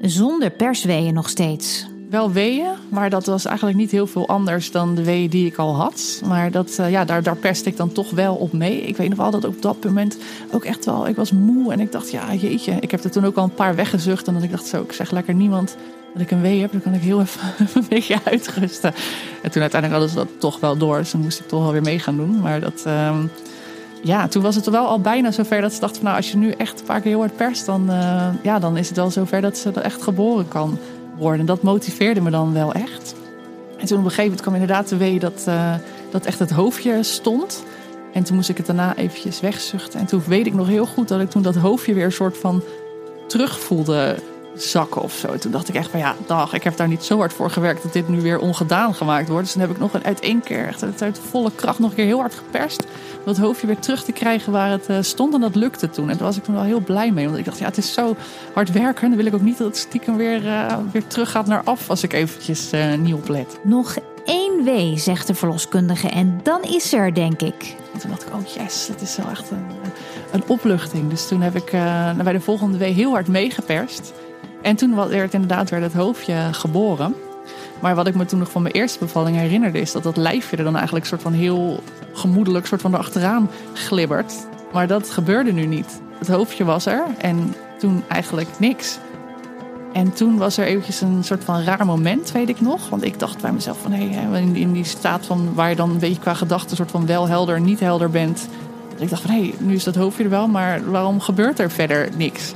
[0.01, 1.87] Zonder persweeën nog steeds.
[2.11, 5.57] Wel weeën, maar dat was eigenlijk niet heel veel anders dan de weeën die ik
[5.57, 6.23] al had.
[6.27, 8.81] Maar dat, eh, ja, daar, daar perste ik dan toch wel op mee.
[8.81, 10.17] Ik weet nog wel dat op dat moment
[10.53, 12.73] ook echt wel, ik was moe en ik dacht, ja jeetje.
[12.81, 14.93] Ik heb er toen ook al een paar weggezucht en dat ik dacht zo, ik
[14.93, 15.77] zeg lekker niemand
[16.13, 16.73] dat ik een wee heb.
[16.73, 17.41] Dan kan ik heel even,
[17.75, 18.95] een beetje uitrusten.
[19.43, 21.73] En toen uiteindelijk hadden ze dat toch wel door, dus dan moest ik toch wel
[21.73, 22.41] weer mee gaan doen.
[22.41, 22.83] Maar dat...
[22.85, 23.27] ehm,
[24.03, 26.37] ja, toen was het wel al bijna zover dat ze dachten: van, nou, als je
[26.37, 29.11] nu echt een paar keer heel hard perst, dan, eh, ja, dan is het wel
[29.11, 30.79] zover dat ze er echt geboren kan
[31.19, 31.47] worden.
[31.47, 33.15] Dat motiveerde me dan wel echt.
[33.79, 35.75] En toen op een gegeven moment kwam inderdaad de wee dat, eh,
[36.11, 37.65] dat echt het hoofdje stond.
[38.13, 40.01] En toen moest ik het daarna eventjes wegzuchten.
[40.01, 42.37] En toen weet ik nog heel goed dat ik toen dat hoofdje weer een soort
[42.39, 42.63] van
[43.27, 44.17] terug voelde
[44.63, 45.39] zakken of zo.
[45.39, 47.83] Toen dacht ik echt van ja, dag, ik heb daar niet zo hard voor gewerkt
[47.83, 49.45] dat dit nu weer ongedaan gemaakt wordt.
[49.45, 51.91] Dus toen heb ik nog een, uit één keer, echt uit, uit volle kracht, nog
[51.91, 52.85] een keer heel hard geperst.
[53.19, 55.35] Om dat hoofdje weer terug te krijgen waar het eh, stond.
[55.35, 56.11] En dat lukte toen.
[56.11, 57.27] En daar was ik toen wel heel blij mee.
[57.27, 58.17] Want ik dacht, ja, het is zo
[58.53, 59.09] hard werken.
[59.09, 61.91] Dan wil ik ook niet dat het stiekem weer, eh, weer terug gaat naar af
[61.91, 63.59] als ik eventjes eh, niet oplet.
[63.63, 67.77] Nog één wee, zegt de verloskundige, en dan is ze er, denk ik.
[67.93, 69.67] En toen dacht ik, oh yes, dat is wel echt een,
[70.33, 71.11] een opluchting.
[71.11, 71.71] Dus toen heb ik
[72.23, 74.13] bij de volgende week heel hard meegeperst.
[74.63, 77.15] En toen werd inderdaad werd het hoofdje geboren.
[77.81, 79.81] Maar wat ik me toen nog van mijn eerste bevalling herinnerde...
[79.81, 82.67] is dat dat lijfje er dan eigenlijk soort van heel gemoedelijk...
[82.67, 84.47] soort van erachteraan glibbert.
[84.73, 86.01] Maar dat gebeurde nu niet.
[86.19, 88.99] Het hoofdje was er en toen eigenlijk niks.
[89.93, 92.89] En toen was er eventjes een soort van raar moment, weet ik nog.
[92.89, 93.93] Want ik dacht bij mezelf van...
[93.93, 96.77] Hey, hè, in, die staat van waar je dan een beetje qua gedachten...
[96.77, 98.49] soort van wel helder, niet helder bent...
[98.93, 100.49] Dat ik dacht van, hé, hey, nu is dat hoofdje er wel...
[100.49, 102.55] maar waarom gebeurt er verder niks?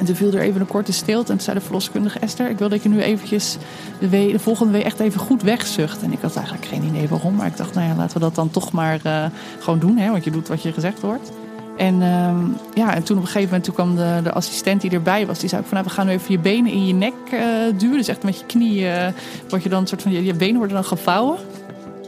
[0.00, 1.30] En toen viel er even een korte stilte.
[1.30, 2.50] En toen zei de verloskundige Esther...
[2.50, 3.56] ik wil dat je nu eventjes
[3.98, 6.02] de, de volgende week echt even goed wegzucht.
[6.02, 7.34] En ik had eigenlijk geen idee waarom.
[7.34, 9.24] Maar ik dacht, nou ja, laten we dat dan toch maar uh,
[9.58, 9.96] gewoon doen.
[9.96, 11.30] Hè, want je doet wat je gezegd wordt.
[11.76, 12.34] En, uh,
[12.74, 15.38] ja, en toen op een gegeven moment toen kwam de, de assistent die erbij was.
[15.38, 17.40] Die zei ook van, nou, we gaan nu even je benen in je nek uh,
[17.78, 17.96] duwen.
[17.96, 19.14] Dus echt met je knieën
[19.48, 20.24] word je dan soort van...
[20.24, 21.38] Je benen worden dan gevouwen.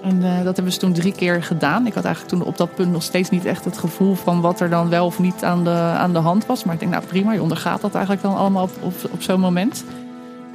[0.03, 1.87] En uh, dat hebben ze toen drie keer gedaan.
[1.87, 4.61] Ik had eigenlijk toen op dat punt nog steeds niet echt het gevoel van wat
[4.61, 6.65] er dan wel of niet aan de, aan de hand was.
[6.65, 9.85] Maar ik denk, nou prima, je ondergaat dat eigenlijk dan allemaal op, op, zo'n moment.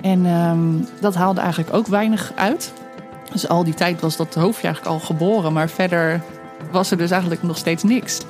[0.02, 2.74] En um, dat haalde eigenlijk ook weinig uit.
[3.32, 5.54] Dus al die tijd was dat hoofdje eigenlijk al geboren.
[5.54, 6.22] Maar verder
[6.72, 8.22] was er dus eigenlijk nog steeds niks.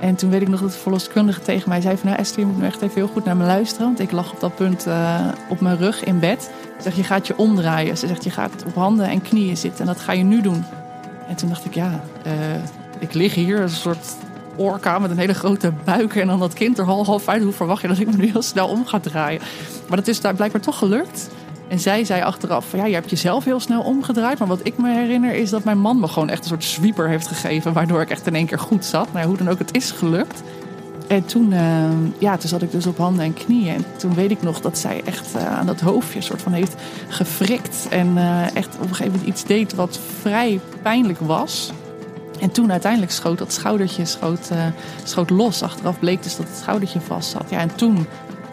[0.00, 2.08] En toen weet ik nog dat de verloskundige tegen mij zei van...
[2.08, 3.86] Nou Esther, je moet nu echt even heel goed naar me luisteren.
[3.86, 6.50] Want ik lag op dat punt uh, op mijn rug in bed.
[6.76, 7.98] Ze zegt, je gaat je omdraaien.
[7.98, 9.80] Ze zegt, je gaat op handen en knieën zitten.
[9.80, 10.64] En dat ga je nu doen.
[11.28, 12.32] En toen dacht ik, ja, uh,
[12.98, 14.16] ik lig hier als een soort
[14.56, 16.16] orka met een hele grote buik.
[16.16, 17.42] En dan dat kind er half, half uit.
[17.42, 19.40] Hoe verwacht je dat ik me nu heel snel om ga draaien?
[19.88, 21.28] Maar dat is daar blijkbaar toch gelukt.
[21.68, 24.38] En zij zei achteraf van ja, je hebt jezelf heel snel omgedraaid.
[24.38, 27.08] Maar wat ik me herinner is dat mijn man me gewoon echt een soort sweeper
[27.08, 27.72] heeft gegeven.
[27.72, 29.12] Waardoor ik echt in één keer goed zat.
[29.12, 30.42] Nou, hoe dan ook, het is gelukt.
[31.08, 31.84] En toen, uh,
[32.18, 33.74] ja, toen zat ik dus op handen en knieën.
[33.74, 36.74] En toen weet ik nog dat zij echt uh, aan dat hoofdje soort van heeft
[37.08, 37.86] gefrikt.
[37.90, 41.72] En uh, echt op een gegeven moment iets deed wat vrij pijnlijk was.
[42.40, 44.50] En toen uiteindelijk schoot dat schoudertje schoot,
[45.04, 45.62] schoot los.
[45.62, 47.50] Achteraf bleek dus dat het schoudertje vast zat.
[47.50, 48.06] Ja, en toen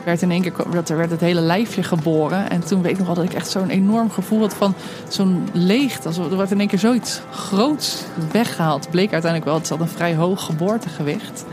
[0.04, 0.54] werd in één keer
[0.90, 2.50] er werd het hele lijfje geboren.
[2.50, 4.74] En toen weet ik nog wel dat ik echt zo'n enorm gevoel had van
[5.08, 6.08] zo'n leegte.
[6.08, 8.90] Alsof er werd in één keer zoiets groots weggehaald.
[8.90, 11.46] Bleek uiteindelijk wel, het zat een vrij hoog geboortegewicht.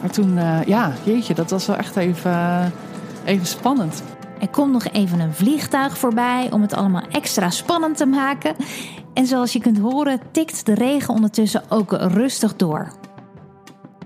[0.00, 2.64] Maar toen, uh, ja, jeetje, dat was wel echt even, uh,
[3.24, 4.02] even spannend.
[4.40, 8.56] Er komt nog even een vliegtuig voorbij om het allemaal extra spannend te maken.
[9.14, 12.92] En zoals je kunt horen, tikt de regen ondertussen ook rustig door.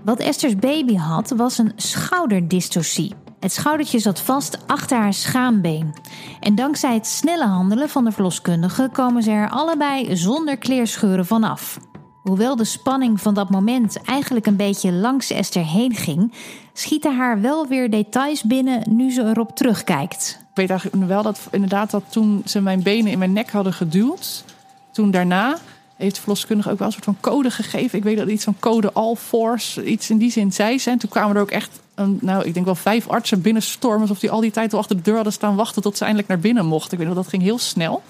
[0.03, 3.13] Wat Esther's baby had, was een schouderdystorsie.
[3.39, 5.93] Het schoudertje zat vast achter haar schaambeen.
[6.39, 11.79] En dankzij het snelle handelen van de verloskundige komen ze er allebei zonder kleerscheuren vanaf.
[12.23, 16.33] Hoewel de spanning van dat moment eigenlijk een beetje langs Esther heen ging,
[16.73, 20.39] schieten haar wel weer details binnen nu ze erop terugkijkt.
[20.53, 24.43] weet eigenlijk wel dat inderdaad dat toen ze mijn benen in mijn nek hadden geduwd,
[24.91, 25.57] toen daarna
[26.03, 27.97] heeft de verloskundige ook wel een soort van code gegeven.
[27.97, 30.89] Ik weet dat iets van code all force, iets in die zin zei ze.
[30.89, 34.19] En toen kwamen er ook echt, een, nou ik denk wel vijf artsen binnenstormen, alsof
[34.19, 36.39] die al die tijd al achter de deur hadden staan wachten tot ze eindelijk naar
[36.39, 36.91] binnen mochten.
[36.91, 38.03] Ik weet nog dat ging heel snel.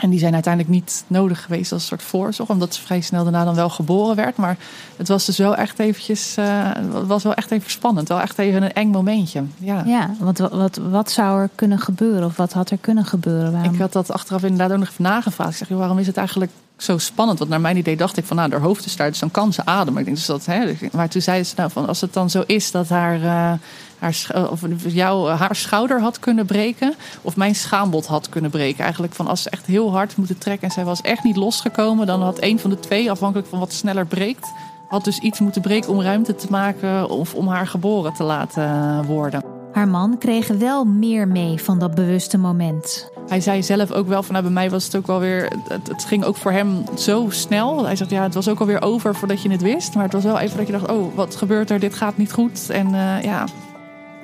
[0.00, 3.22] En die zijn uiteindelijk niet nodig geweest als een soort voorzorg, omdat ze vrij snel
[3.22, 4.36] daarna dan wel geboren werd.
[4.36, 4.56] Maar
[4.96, 8.08] het was dus wel echt eventjes, uh, het was wel echt even spannend.
[8.08, 9.42] Wel echt even een eng momentje.
[9.58, 12.24] Ja, ja want wat, wat, wat zou er kunnen gebeuren?
[12.24, 13.52] Of wat had er kunnen gebeuren?
[13.52, 13.74] Waarom?
[13.74, 15.50] Ik had dat achteraf inderdaad ook nog even nagevraagd.
[15.50, 17.38] Ik zeg, joh, waarom is het eigenlijk zo spannend?
[17.38, 19.52] Want naar mijn idee dacht ik van, nou, haar hoofd is daar, dus dan kan
[19.52, 19.98] ze ademen.
[19.98, 22.42] Ik denk dus dat, hè, maar toen zei ze, nou, van, als het dan zo
[22.46, 23.20] is dat haar...
[23.20, 23.52] Uh,
[24.00, 26.94] haar, of jou, haar schouder had kunnen breken.
[27.22, 28.82] Of mijn schaambod had kunnen breken.
[28.82, 32.06] Eigenlijk van als ze echt heel hard moeten trekken en zij was echt niet losgekomen.
[32.06, 34.52] Dan had een van de twee, afhankelijk van wat sneller breekt.
[34.88, 39.04] Had dus iets moeten breken om ruimte te maken of om haar geboren te laten
[39.04, 39.42] worden.
[39.72, 43.10] Haar man kreeg wel meer mee van dat bewuste moment.
[43.28, 45.52] Hij zei zelf ook wel van nou, bij mij was het ook wel weer.
[45.68, 47.84] Het, het, ging ook voor hem zo snel.
[47.84, 49.94] Hij zegt ja, het was ook alweer over voordat je het wist.
[49.94, 51.78] Maar het was wel even dat je dacht: oh, wat gebeurt er?
[51.78, 52.70] Dit gaat niet goed.
[52.70, 53.44] En uh, ja,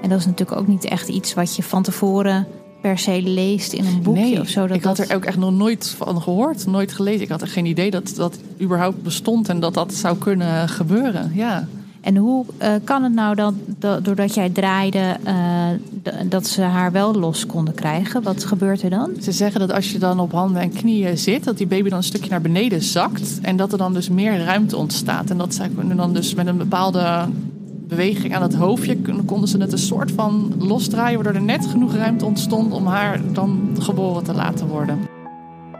[0.02, 2.46] en dat is natuurlijk ook niet echt iets wat je van tevoren
[2.80, 4.66] per se leest in een boekje nee, of zo.
[4.66, 7.22] Dat ik had er ook echt nog nooit van gehoord, nooit gelezen.
[7.22, 11.30] Ik had er geen idee dat dat überhaupt bestond en dat dat zou kunnen gebeuren.
[11.34, 11.66] Ja.
[12.00, 15.68] En hoe uh, kan het nou dan, doordat jij draaide, uh,
[16.28, 18.22] dat ze haar wel los konden krijgen?
[18.22, 19.10] Wat gebeurt er dan?
[19.20, 21.98] Ze zeggen dat als je dan op handen en knieën zit, dat die baby dan
[21.98, 23.38] een stukje naar beneden zakt.
[23.42, 25.30] En dat er dan dus meer ruimte ontstaat.
[25.30, 27.28] En dat zij kunnen dan dus met een bepaalde
[27.88, 28.96] beweging aan het hoofdje
[29.26, 33.20] konden ze het een soort van losdraaien, waardoor er net genoeg ruimte ontstond om haar
[33.32, 34.98] dan geboren te laten worden.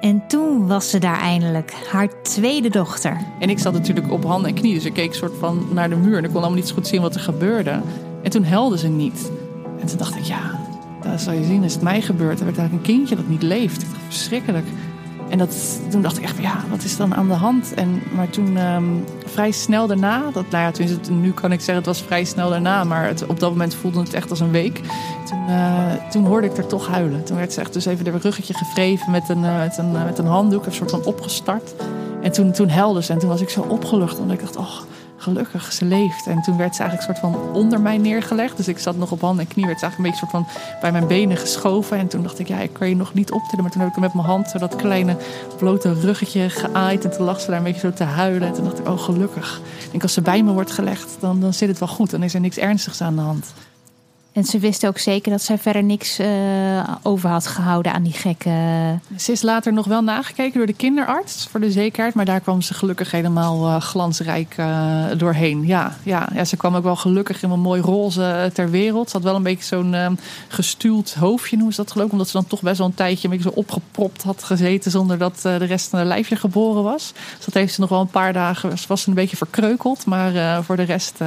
[0.01, 3.17] En toen was ze daar eindelijk, haar tweede dochter.
[3.39, 5.97] En ik zat natuurlijk op handen en knieën, dus ik keek soort van naar de
[5.97, 7.81] muur en ik kon allemaal niet zo goed zien wat er gebeurde.
[8.23, 9.31] En toen helde ze niet.
[9.81, 10.61] En toen dacht ik, ja,
[11.03, 12.39] dat zal je zien, is het mij gebeurd.
[12.39, 13.83] Er werd eigenlijk een kindje dat niet leeft.
[13.83, 14.67] Ik dacht, verschrikkelijk.
[15.29, 17.75] En dat, toen dacht ik echt, ja, wat is dan aan de hand?
[17.75, 20.73] En, maar toen um, vrij snel daarna, dat, nou
[21.11, 24.01] nu kan ik zeggen het was vrij snel daarna, maar het, op dat moment voelde
[24.01, 24.81] het echt als een week.
[25.29, 27.25] Toen, uh, toen hoorde ik er toch huilen.
[27.25, 30.05] Toen werd ze echt dus even de ruggetje gevreven met een, uh, met een, uh,
[30.05, 31.75] met een handdoek, een soort van opgestart.
[32.23, 34.81] En toen, toen helde ze en toen was ik zo opgelucht, omdat ik dacht, oh,
[35.27, 36.27] gelukkig, ze leeft.
[36.27, 38.57] En toen werd ze eigenlijk soort van onder mij neergelegd.
[38.57, 40.81] Dus ik zat nog op handen en knie, werd ze eigenlijk een beetje soort van
[40.81, 41.99] bij mijn benen geschoven.
[41.99, 43.63] En toen dacht ik, ja, ik kan je nog niet optillen.
[43.63, 45.17] Maar toen heb ik hem met mijn hand zo dat kleine
[45.59, 47.05] blote ruggetje geaaid.
[47.05, 48.49] En toen lag ze daar een beetje zo te huilen.
[48.49, 49.61] En toen dacht ik, oh gelukkig.
[49.85, 52.11] Ik denk, als ze bij me wordt gelegd, dan, dan zit het wel goed.
[52.11, 53.53] Dan is er niks ernstigs aan de hand.
[54.37, 56.27] En ze wist ook zeker dat zij verder niks uh,
[57.03, 58.51] over had gehouden aan die gekke.
[59.17, 62.15] Ze is later nog wel nagekeken door de kinderarts voor de zekerheid.
[62.15, 65.67] Maar daar kwam ze gelukkig helemaal uh, glansrijk uh, doorheen.
[65.67, 69.11] Ja, ja, ja, ze kwam ook wel gelukkig in een mooi roze ter wereld.
[69.11, 70.19] Ze had wel een beetje zo'n
[70.49, 72.13] gestuurd hoofdje, noemen ze dat geloof ik.
[72.13, 74.91] Omdat ze dan toch best wel een tijdje een beetje zo opgepropt had gezeten.
[74.91, 77.13] Zonder dat de rest van haar lijfje geboren was.
[77.37, 78.73] Dus dat heeft ze nog wel een paar dagen.
[78.89, 80.07] Was ze een beetje verkreukeld.
[80.07, 81.19] Maar voor de rest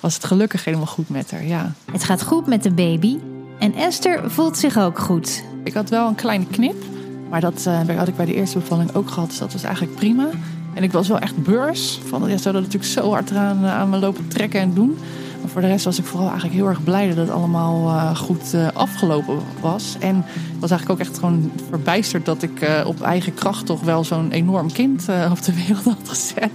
[0.00, 1.46] was het gelukkig helemaal goed met haar.
[1.46, 1.72] Ja.
[1.92, 3.18] Het gaat goed goed met de baby
[3.58, 5.44] en Esther voelt zich ook goed.
[5.64, 6.84] Ik had wel een kleine knip,
[7.30, 9.28] maar dat uh, had ik bij de eerste bevalling ook gehad.
[9.28, 10.28] Dus dat was eigenlijk prima.
[10.74, 12.00] En ik was wel echt beurs.
[12.04, 14.98] Van, ja, zou dat natuurlijk zo hard eraan aan me lopen trekken en doen.
[15.40, 18.16] Maar voor de rest was ik vooral eigenlijk heel erg blij dat het allemaal uh,
[18.16, 19.96] goed afgelopen was.
[20.00, 24.04] En ik was eigenlijk ook echt gewoon verbijsterd dat ik op eigen kracht toch wel
[24.04, 26.52] zo'n enorm kind op de wereld had gezet.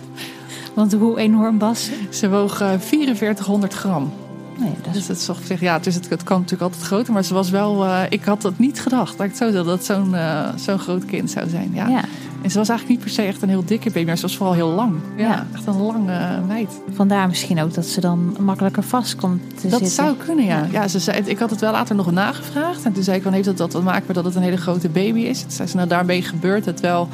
[0.73, 1.91] Want hoe enorm was ze?
[2.09, 4.11] Ze woog 4400 gram.
[4.59, 7.23] Nee, dat is het toch zeg, ja, dus het, het kan natuurlijk altijd groter, maar
[7.23, 10.11] ze was wel, uh, ik had dat niet gedacht, dat ik zo dat het zo'n
[10.13, 11.71] uh, zo'n groot kind zou zijn.
[11.73, 11.87] Ja.
[11.87, 12.03] ja.
[12.41, 14.37] En ze was eigenlijk niet per se echt een heel dikke baby, maar ze was
[14.37, 14.95] vooral heel lang.
[15.15, 15.47] Ja, ja.
[15.53, 16.81] echt een lange meid.
[16.93, 19.79] Vandaar misschien ook dat ze dan makkelijker vast komt te dat zitten.
[19.79, 20.67] Dat zou kunnen, ja.
[20.71, 20.87] ja.
[20.87, 22.83] ze zei, ik had het wel later nog nagevraagd.
[22.83, 24.57] En toen zei ik, van, heeft dat dat te maken met dat het een hele
[24.57, 25.41] grote baby is?
[25.41, 27.07] Toen zei ze, nou daarmee gebeurt het wel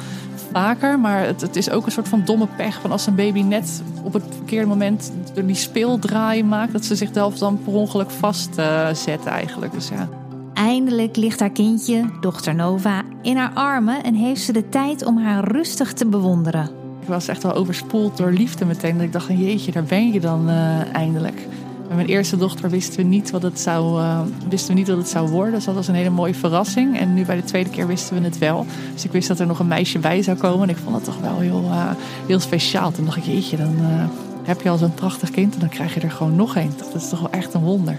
[0.56, 0.98] vaker.
[0.98, 2.80] Maar het, het, is ook een soort van domme pech.
[2.80, 5.12] Van als een baby net op het verkeerde moment
[5.44, 6.72] die speeldraai maakt.
[6.72, 9.72] Dat ze zichzelf dan per ongeluk vastzet uh, eigenlijk.
[9.72, 10.08] Dus ja.
[10.54, 14.02] Eindelijk ligt haar kindje, dochter Nova, in haar armen.
[14.02, 16.70] En heeft ze de tijd om haar rustig te bewonderen.
[17.00, 18.94] Ik was echt wel overspoeld door liefde meteen.
[18.94, 21.46] Dat ik dacht, jeetje, daar ben je dan uh, eindelijk.
[21.86, 24.96] Met mijn eerste dochter wisten we niet wat het zou, uh, wisten we niet wat
[24.96, 25.54] het zou worden.
[25.54, 26.98] Dus dat was een hele mooie verrassing.
[26.98, 28.66] En nu bij de tweede keer wisten we het wel.
[28.92, 30.62] Dus ik wist dat er nog een meisje bij zou komen.
[30.62, 31.90] En ik vond dat toch wel heel, uh,
[32.26, 32.90] heel speciaal.
[32.90, 34.04] Toen dacht ik, jeetje, dan uh,
[34.42, 35.54] heb je al zo'n prachtig kind.
[35.54, 36.72] En dan krijg je er gewoon nog een.
[36.76, 37.98] Dat is toch wel echt een wonder.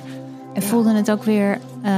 [0.58, 1.89] En voelde het ook weer uh,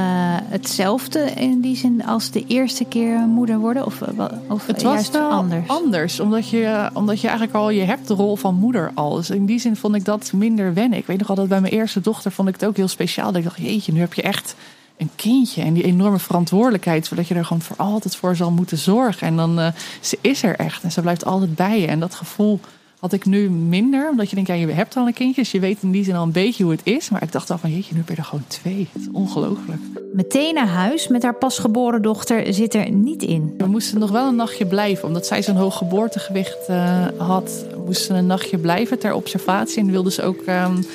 [0.44, 3.86] hetzelfde in die zin als de eerste keer moeder worden?
[3.86, 4.02] Of,
[4.48, 5.68] of het was juist wel anders?
[5.68, 9.16] anders, omdat je, omdat je eigenlijk al, je hebt de rol van moeder al.
[9.16, 11.00] Dus in die zin vond ik dat minder wennen.
[11.00, 13.26] Ik weet nog altijd bij mijn eerste dochter vond ik het ook heel speciaal.
[13.26, 14.56] Dat ik dacht, jeetje, nu heb je echt
[14.98, 18.78] een kindje en die enorme verantwoordelijkheid, zodat je er gewoon voor altijd voor zal moeten
[18.78, 19.28] zorgen.
[19.28, 19.68] En dan, uh,
[20.02, 21.88] ze is er echt en ze blijft altijd bij je.
[21.88, 22.60] En dat gevoel
[23.00, 25.60] had ik nu minder, omdat je denkt, ja, je hebt al een kindje, dus je
[25.60, 27.10] weet in die zin al een beetje hoe het is.
[27.10, 28.88] Maar ik dacht al van, jeetje, nu ben je er gewoon twee.
[28.94, 29.82] Het is ongelooflijk.
[30.14, 33.54] Meteen naar huis met haar pasgeboren dochter zit er niet in.
[33.58, 37.66] We moesten nog wel een nachtje blijven, omdat zij zo'n hoog geboortegewicht uh, had.
[37.86, 40.86] Moesten een nachtje blijven ter observatie en wilde ze ook um,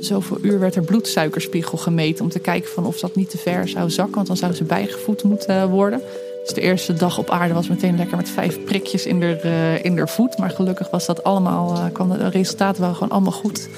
[0.00, 3.68] zoveel uur werd er bloedsuikerspiegel gemeten om te kijken van of dat niet te ver
[3.68, 6.00] zou zakken, want dan zou ze bijgevoed moeten worden.
[6.42, 9.84] Dus de eerste dag op aarde was meteen lekker met vijf prikjes in de, uh,
[9.84, 10.38] in de voet.
[10.38, 13.68] Maar gelukkig was dat allemaal, uh, kwam de resultaten waren gewoon allemaal goed.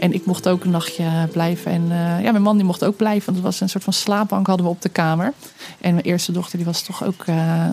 [0.00, 1.72] En ik mocht ook een nachtje blijven.
[1.72, 1.86] En
[2.22, 3.24] ja, mijn man die mocht ook blijven.
[3.24, 5.32] Want het was een soort van slaapbank hadden we op de kamer.
[5.80, 7.24] En mijn eerste dochter die was toch ook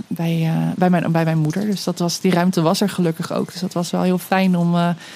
[0.08, 1.66] bij, bij, mijn, bij mijn moeder.
[1.66, 3.52] Dus dat was, die ruimte was er gelukkig ook.
[3.52, 4.76] Dus dat was wel heel fijn om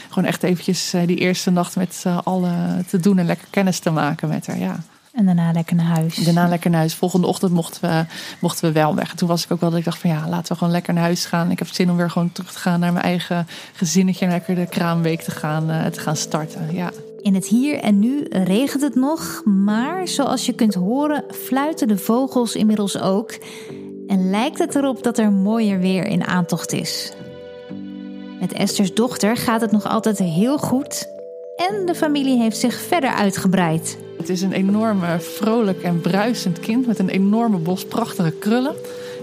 [0.10, 3.20] gewoon echt eventjes die eerste nacht met z'n allen te doen.
[3.20, 4.80] En lekker kennis te maken met haar, ja.
[5.14, 6.16] En daarna lekker naar huis.
[6.16, 6.96] Daarna lekker naar huis.
[6.96, 8.06] Volgende ochtend mochten we,
[8.40, 9.12] mochten we wel weg.
[9.12, 10.94] En toen was ik ook wel dat ik dacht van ja, laten we gewoon lekker
[10.94, 11.52] naar huis gaan.
[11.52, 14.26] Ik heb zin om weer gewoon terug te gaan naar mijn eigen gezinnetje.
[14.26, 16.74] En lekker de kraamweek te gaan, uh, te gaan starten.
[16.74, 16.92] Ja.
[17.22, 19.42] In het hier en nu regent het nog.
[19.46, 23.38] Maar zoals je kunt horen fluiten de vogels inmiddels ook.
[24.08, 27.14] En lijkt het erop dat er mooier weer in aantocht is.
[28.40, 31.08] Met Esther's dochter gaat het nog altijd heel goed.
[31.56, 34.03] En de familie heeft zich verder uitgebreid.
[34.24, 38.76] Het is een enorme vrolijk en bruisend kind met een enorme bos prachtige krullen.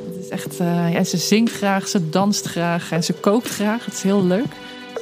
[0.07, 3.85] Het is echt, uh, ja, ze zingt graag, ze danst graag en ze kookt graag.
[3.85, 4.47] Het is heel leuk.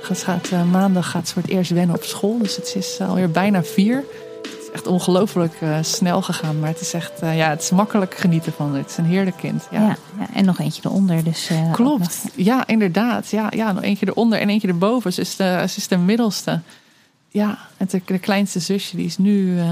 [0.07, 3.01] Ze gaat, uh, maandag gaat ze voor het eerst wennen op school, dus het is
[3.01, 4.05] alweer bijna vier.
[4.43, 8.15] Het is echt ongelooflijk uh, snel gegaan, maar het is echt, ja, het is makkelijk
[8.15, 8.75] genieten van.
[8.75, 9.69] Het is een heerlijk kind.
[9.71, 11.25] Ja, ja, ja en nog eentje eronder.
[11.25, 13.29] Dus, Klopt, ja, inderdaad.
[13.31, 15.13] Ja, ja, nog eentje eronder en eentje erboven.
[15.13, 16.61] Ze is de, ze is de middelste.
[17.29, 19.65] Ja, het, de kleinste zusje die is nu uh,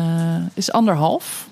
[0.54, 1.48] is anderhalf.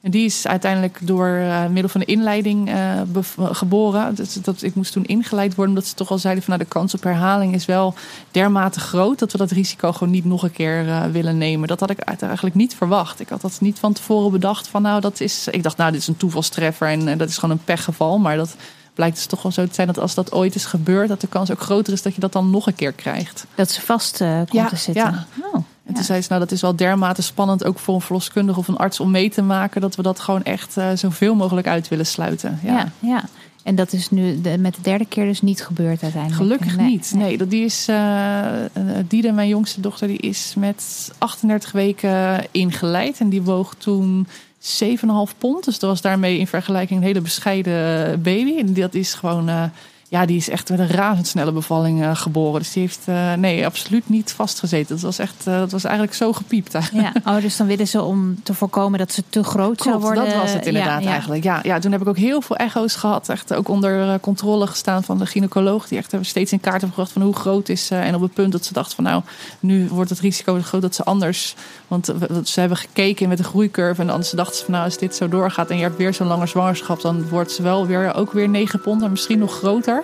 [0.00, 3.00] En die is uiteindelijk door uh, middel van de inleiding uh,
[3.36, 4.14] geboren.
[4.14, 6.74] Dat, dat, ik moest toen ingeleid worden, omdat ze toch al zeiden van nou, de
[6.74, 7.94] kans op herhaling is wel
[8.30, 11.68] dermate groot dat we dat risico gewoon niet nog een keer willen nemen.
[11.68, 13.20] Dat had ik eigenlijk niet verwacht.
[13.20, 15.48] Ik had dat niet van tevoren bedacht van nou, dat is.
[15.48, 18.18] Ik dacht, nou, dit is een toevalstreffer en dat is gewoon een pechgeval.
[18.18, 18.56] Maar dat
[18.96, 21.26] blijkt dus toch wel zo te zijn dat als dat ooit is gebeurd, dat de
[21.26, 23.46] kans ook groter is dat je dat dan nog een keer krijgt.
[23.54, 25.04] Dat ze vast uh, komt ja, te zitten.
[25.04, 25.26] Ja.
[25.40, 26.02] Oh, en toen ja.
[26.02, 29.00] zei ze, nou dat is wel dermate spannend, ook voor een verloskundige of een arts
[29.00, 32.58] om mee te maken, dat we dat gewoon echt uh, zoveel mogelijk uit willen sluiten.
[32.62, 32.92] Ja, ja.
[32.98, 33.24] ja.
[33.62, 36.42] En dat is nu de, met de derde keer dus niet gebeurd uiteindelijk?
[36.42, 37.12] Gelukkig nee, niet.
[37.16, 38.46] Nee, dat die is, uh,
[39.08, 43.20] Diede, mijn jongste dochter, die is met 38 weken ingeleid.
[43.20, 44.26] En die woog toen
[44.66, 45.64] 7,5 pond.
[45.64, 48.58] Dus dat was daarmee in vergelijking een hele bescheiden baby.
[48.58, 49.64] En dat is gewoon, uh,
[50.08, 52.60] ja, die is echt met een razendsnelle bevalling uh, geboren.
[52.60, 54.94] Dus die heeft, uh, nee, absoluut niet vastgezeten.
[54.94, 56.72] Dat was echt, dat was eigenlijk zo gepiept.
[56.92, 60.24] Ja, oh, dus dan willen ze om te voorkomen dat ze te groot zou worden.
[60.24, 61.12] dat was het inderdaad ja, ja.
[61.12, 61.44] eigenlijk.
[61.44, 63.28] Ja, ja, toen heb ik ook heel veel echo's gehad.
[63.28, 65.88] Echt ook onder controle gestaan van de gynaecoloog.
[65.88, 67.96] Die echt steeds in kaart hebben gebracht van hoe groot is ze.
[67.96, 69.22] En op het punt dat ze dacht van nou,
[69.60, 71.54] nu wordt het risico groot dat ze anders
[71.88, 72.12] want
[72.44, 74.00] ze hebben gekeken met de groeicurve.
[74.00, 76.26] En dan dachten ze van nou, als dit zo doorgaat en je hebt weer zo'n
[76.26, 79.95] lange zwangerschap, dan wordt ze wel weer ook weer 9 pond en misschien nog groter.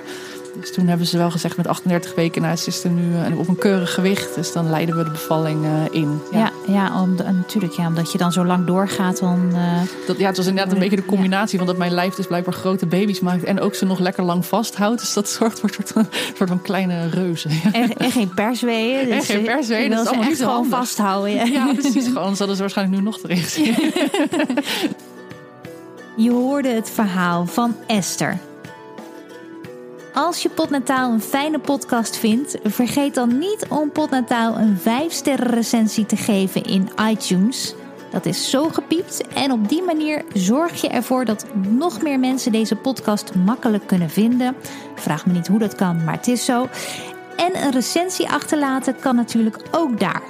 [0.60, 3.38] Dus toen hebben ze wel gezegd met 38 weken, nou, ze is er nu uh,
[3.38, 4.34] op een keurig gewicht.
[4.34, 6.20] Dus dan leiden we de bevalling uh, in.
[6.32, 7.72] Ja, ja, ja om, natuurlijk.
[7.72, 9.18] Ja, omdat je dan zo lang doorgaat.
[9.18, 12.14] Dan, uh, dat, ja, het was inderdaad een beetje de combinatie van dat mijn lijf
[12.14, 13.44] dus blijkbaar grote baby's maakt.
[13.44, 15.00] En ook ze nog lekker lang vasthoudt.
[15.00, 17.50] Dus dat zorgt voor een soort, soort van kleine reuzen.
[17.50, 17.72] Ja.
[17.72, 19.08] En, en, geen persweeën.
[19.08, 19.90] Dus en geen persweeën.
[19.90, 20.78] Dat is allemaal echt gewoon handig.
[20.78, 21.34] vasthouden.
[21.34, 22.06] Ja, ja precies.
[22.06, 23.42] Gewoon, anders hadden ze waarschijnlijk nu nog erin
[26.16, 28.38] Je hoorde het verhaal van Esther.
[30.14, 36.06] Als je Potnataal een fijne podcast vindt, vergeet dan niet om Potnataal een 5-sterren recensie
[36.06, 37.74] te geven in iTunes.
[38.10, 42.52] Dat is zo gepiept en op die manier zorg je ervoor dat nog meer mensen
[42.52, 44.56] deze podcast makkelijk kunnen vinden.
[44.94, 46.68] Vraag me niet hoe dat kan, maar het is zo.
[47.36, 50.22] En een recensie achterlaten kan natuurlijk ook daar.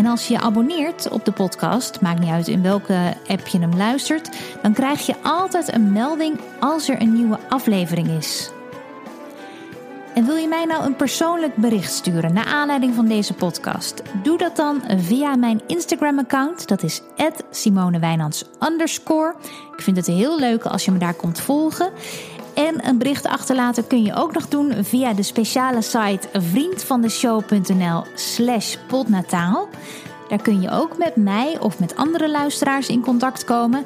[0.00, 3.58] En als je je abonneert op de podcast, maakt niet uit in welke app je
[3.58, 4.30] hem luistert,
[4.62, 8.50] dan krijg je altijd een melding als er een nieuwe aflevering is.
[10.14, 14.02] En wil je mij nou een persoonlijk bericht sturen naar aanleiding van deze podcast?
[14.22, 16.68] Doe dat dan via mijn Instagram-account.
[16.68, 17.02] Dat is
[17.50, 18.44] @simonewijnands
[19.76, 21.90] Ik vind het heel leuk als je me daar komt volgen.
[22.66, 28.76] En een bericht achterlaten kun je ook nog doen via de speciale site vriendvandeshow.nl slash
[28.86, 29.68] podnataal.
[30.28, 33.84] Daar kun je ook met mij of met andere luisteraars in contact komen.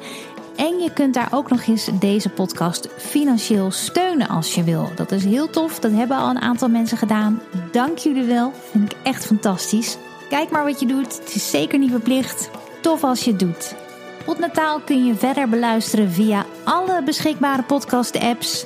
[0.55, 4.89] En je kunt daar ook nog eens deze podcast financieel steunen als je wil.
[4.95, 5.79] Dat is heel tof.
[5.79, 7.41] Dat hebben al een aantal mensen gedaan.
[7.71, 8.51] Dank jullie wel.
[8.71, 9.97] Vind ik echt fantastisch.
[10.29, 11.17] Kijk maar wat je doet.
[11.19, 12.49] Het is zeker niet verplicht.
[12.81, 13.84] Tof als je het doet.
[14.25, 18.65] Potnataal kun je verder beluisteren via alle beschikbare podcast-apps.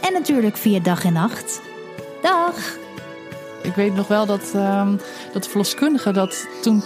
[0.00, 1.60] En natuurlijk via dag en nacht.
[2.22, 2.76] Dag!
[3.62, 5.00] Ik weet nog wel dat, um,
[5.32, 6.82] dat de verloskundige dat toen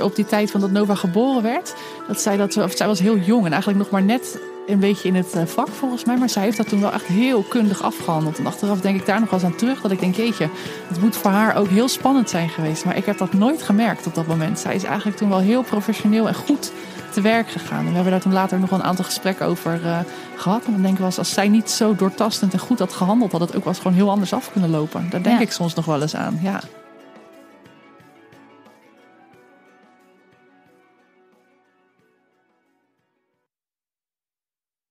[0.00, 1.74] op die tijd van dat Nova geboren werd,
[2.08, 5.08] dat zij dat of zij was heel jong en eigenlijk nog maar net een beetje
[5.08, 6.16] in het eh, vak volgens mij.
[6.16, 8.38] Maar zij heeft dat toen wel echt heel kundig afgehandeld.
[8.38, 9.80] En achteraf denk ik daar nog wel eens aan terug.
[9.80, 10.48] Dat ik denk, jeetje,
[10.88, 12.84] het moet voor haar ook heel spannend zijn geweest.
[12.84, 14.58] Maar ik heb dat nooit gemerkt op dat moment.
[14.58, 16.72] Zij is eigenlijk toen wel heel professioneel en goed
[17.10, 17.78] te werk gegaan.
[17.78, 19.98] En we hebben daar toen later nog een aantal gesprekken over uh,
[20.36, 20.64] gehad.
[20.64, 23.32] En dan denk ik wel eens, als zij niet zo doortastend en goed had gehandeld,
[23.32, 25.06] had het ook wel eens gewoon heel anders af kunnen lopen.
[25.10, 25.42] Daar denk Ja.
[25.44, 26.38] ik soms nog wel eens aan.
[26.42, 26.60] Ja.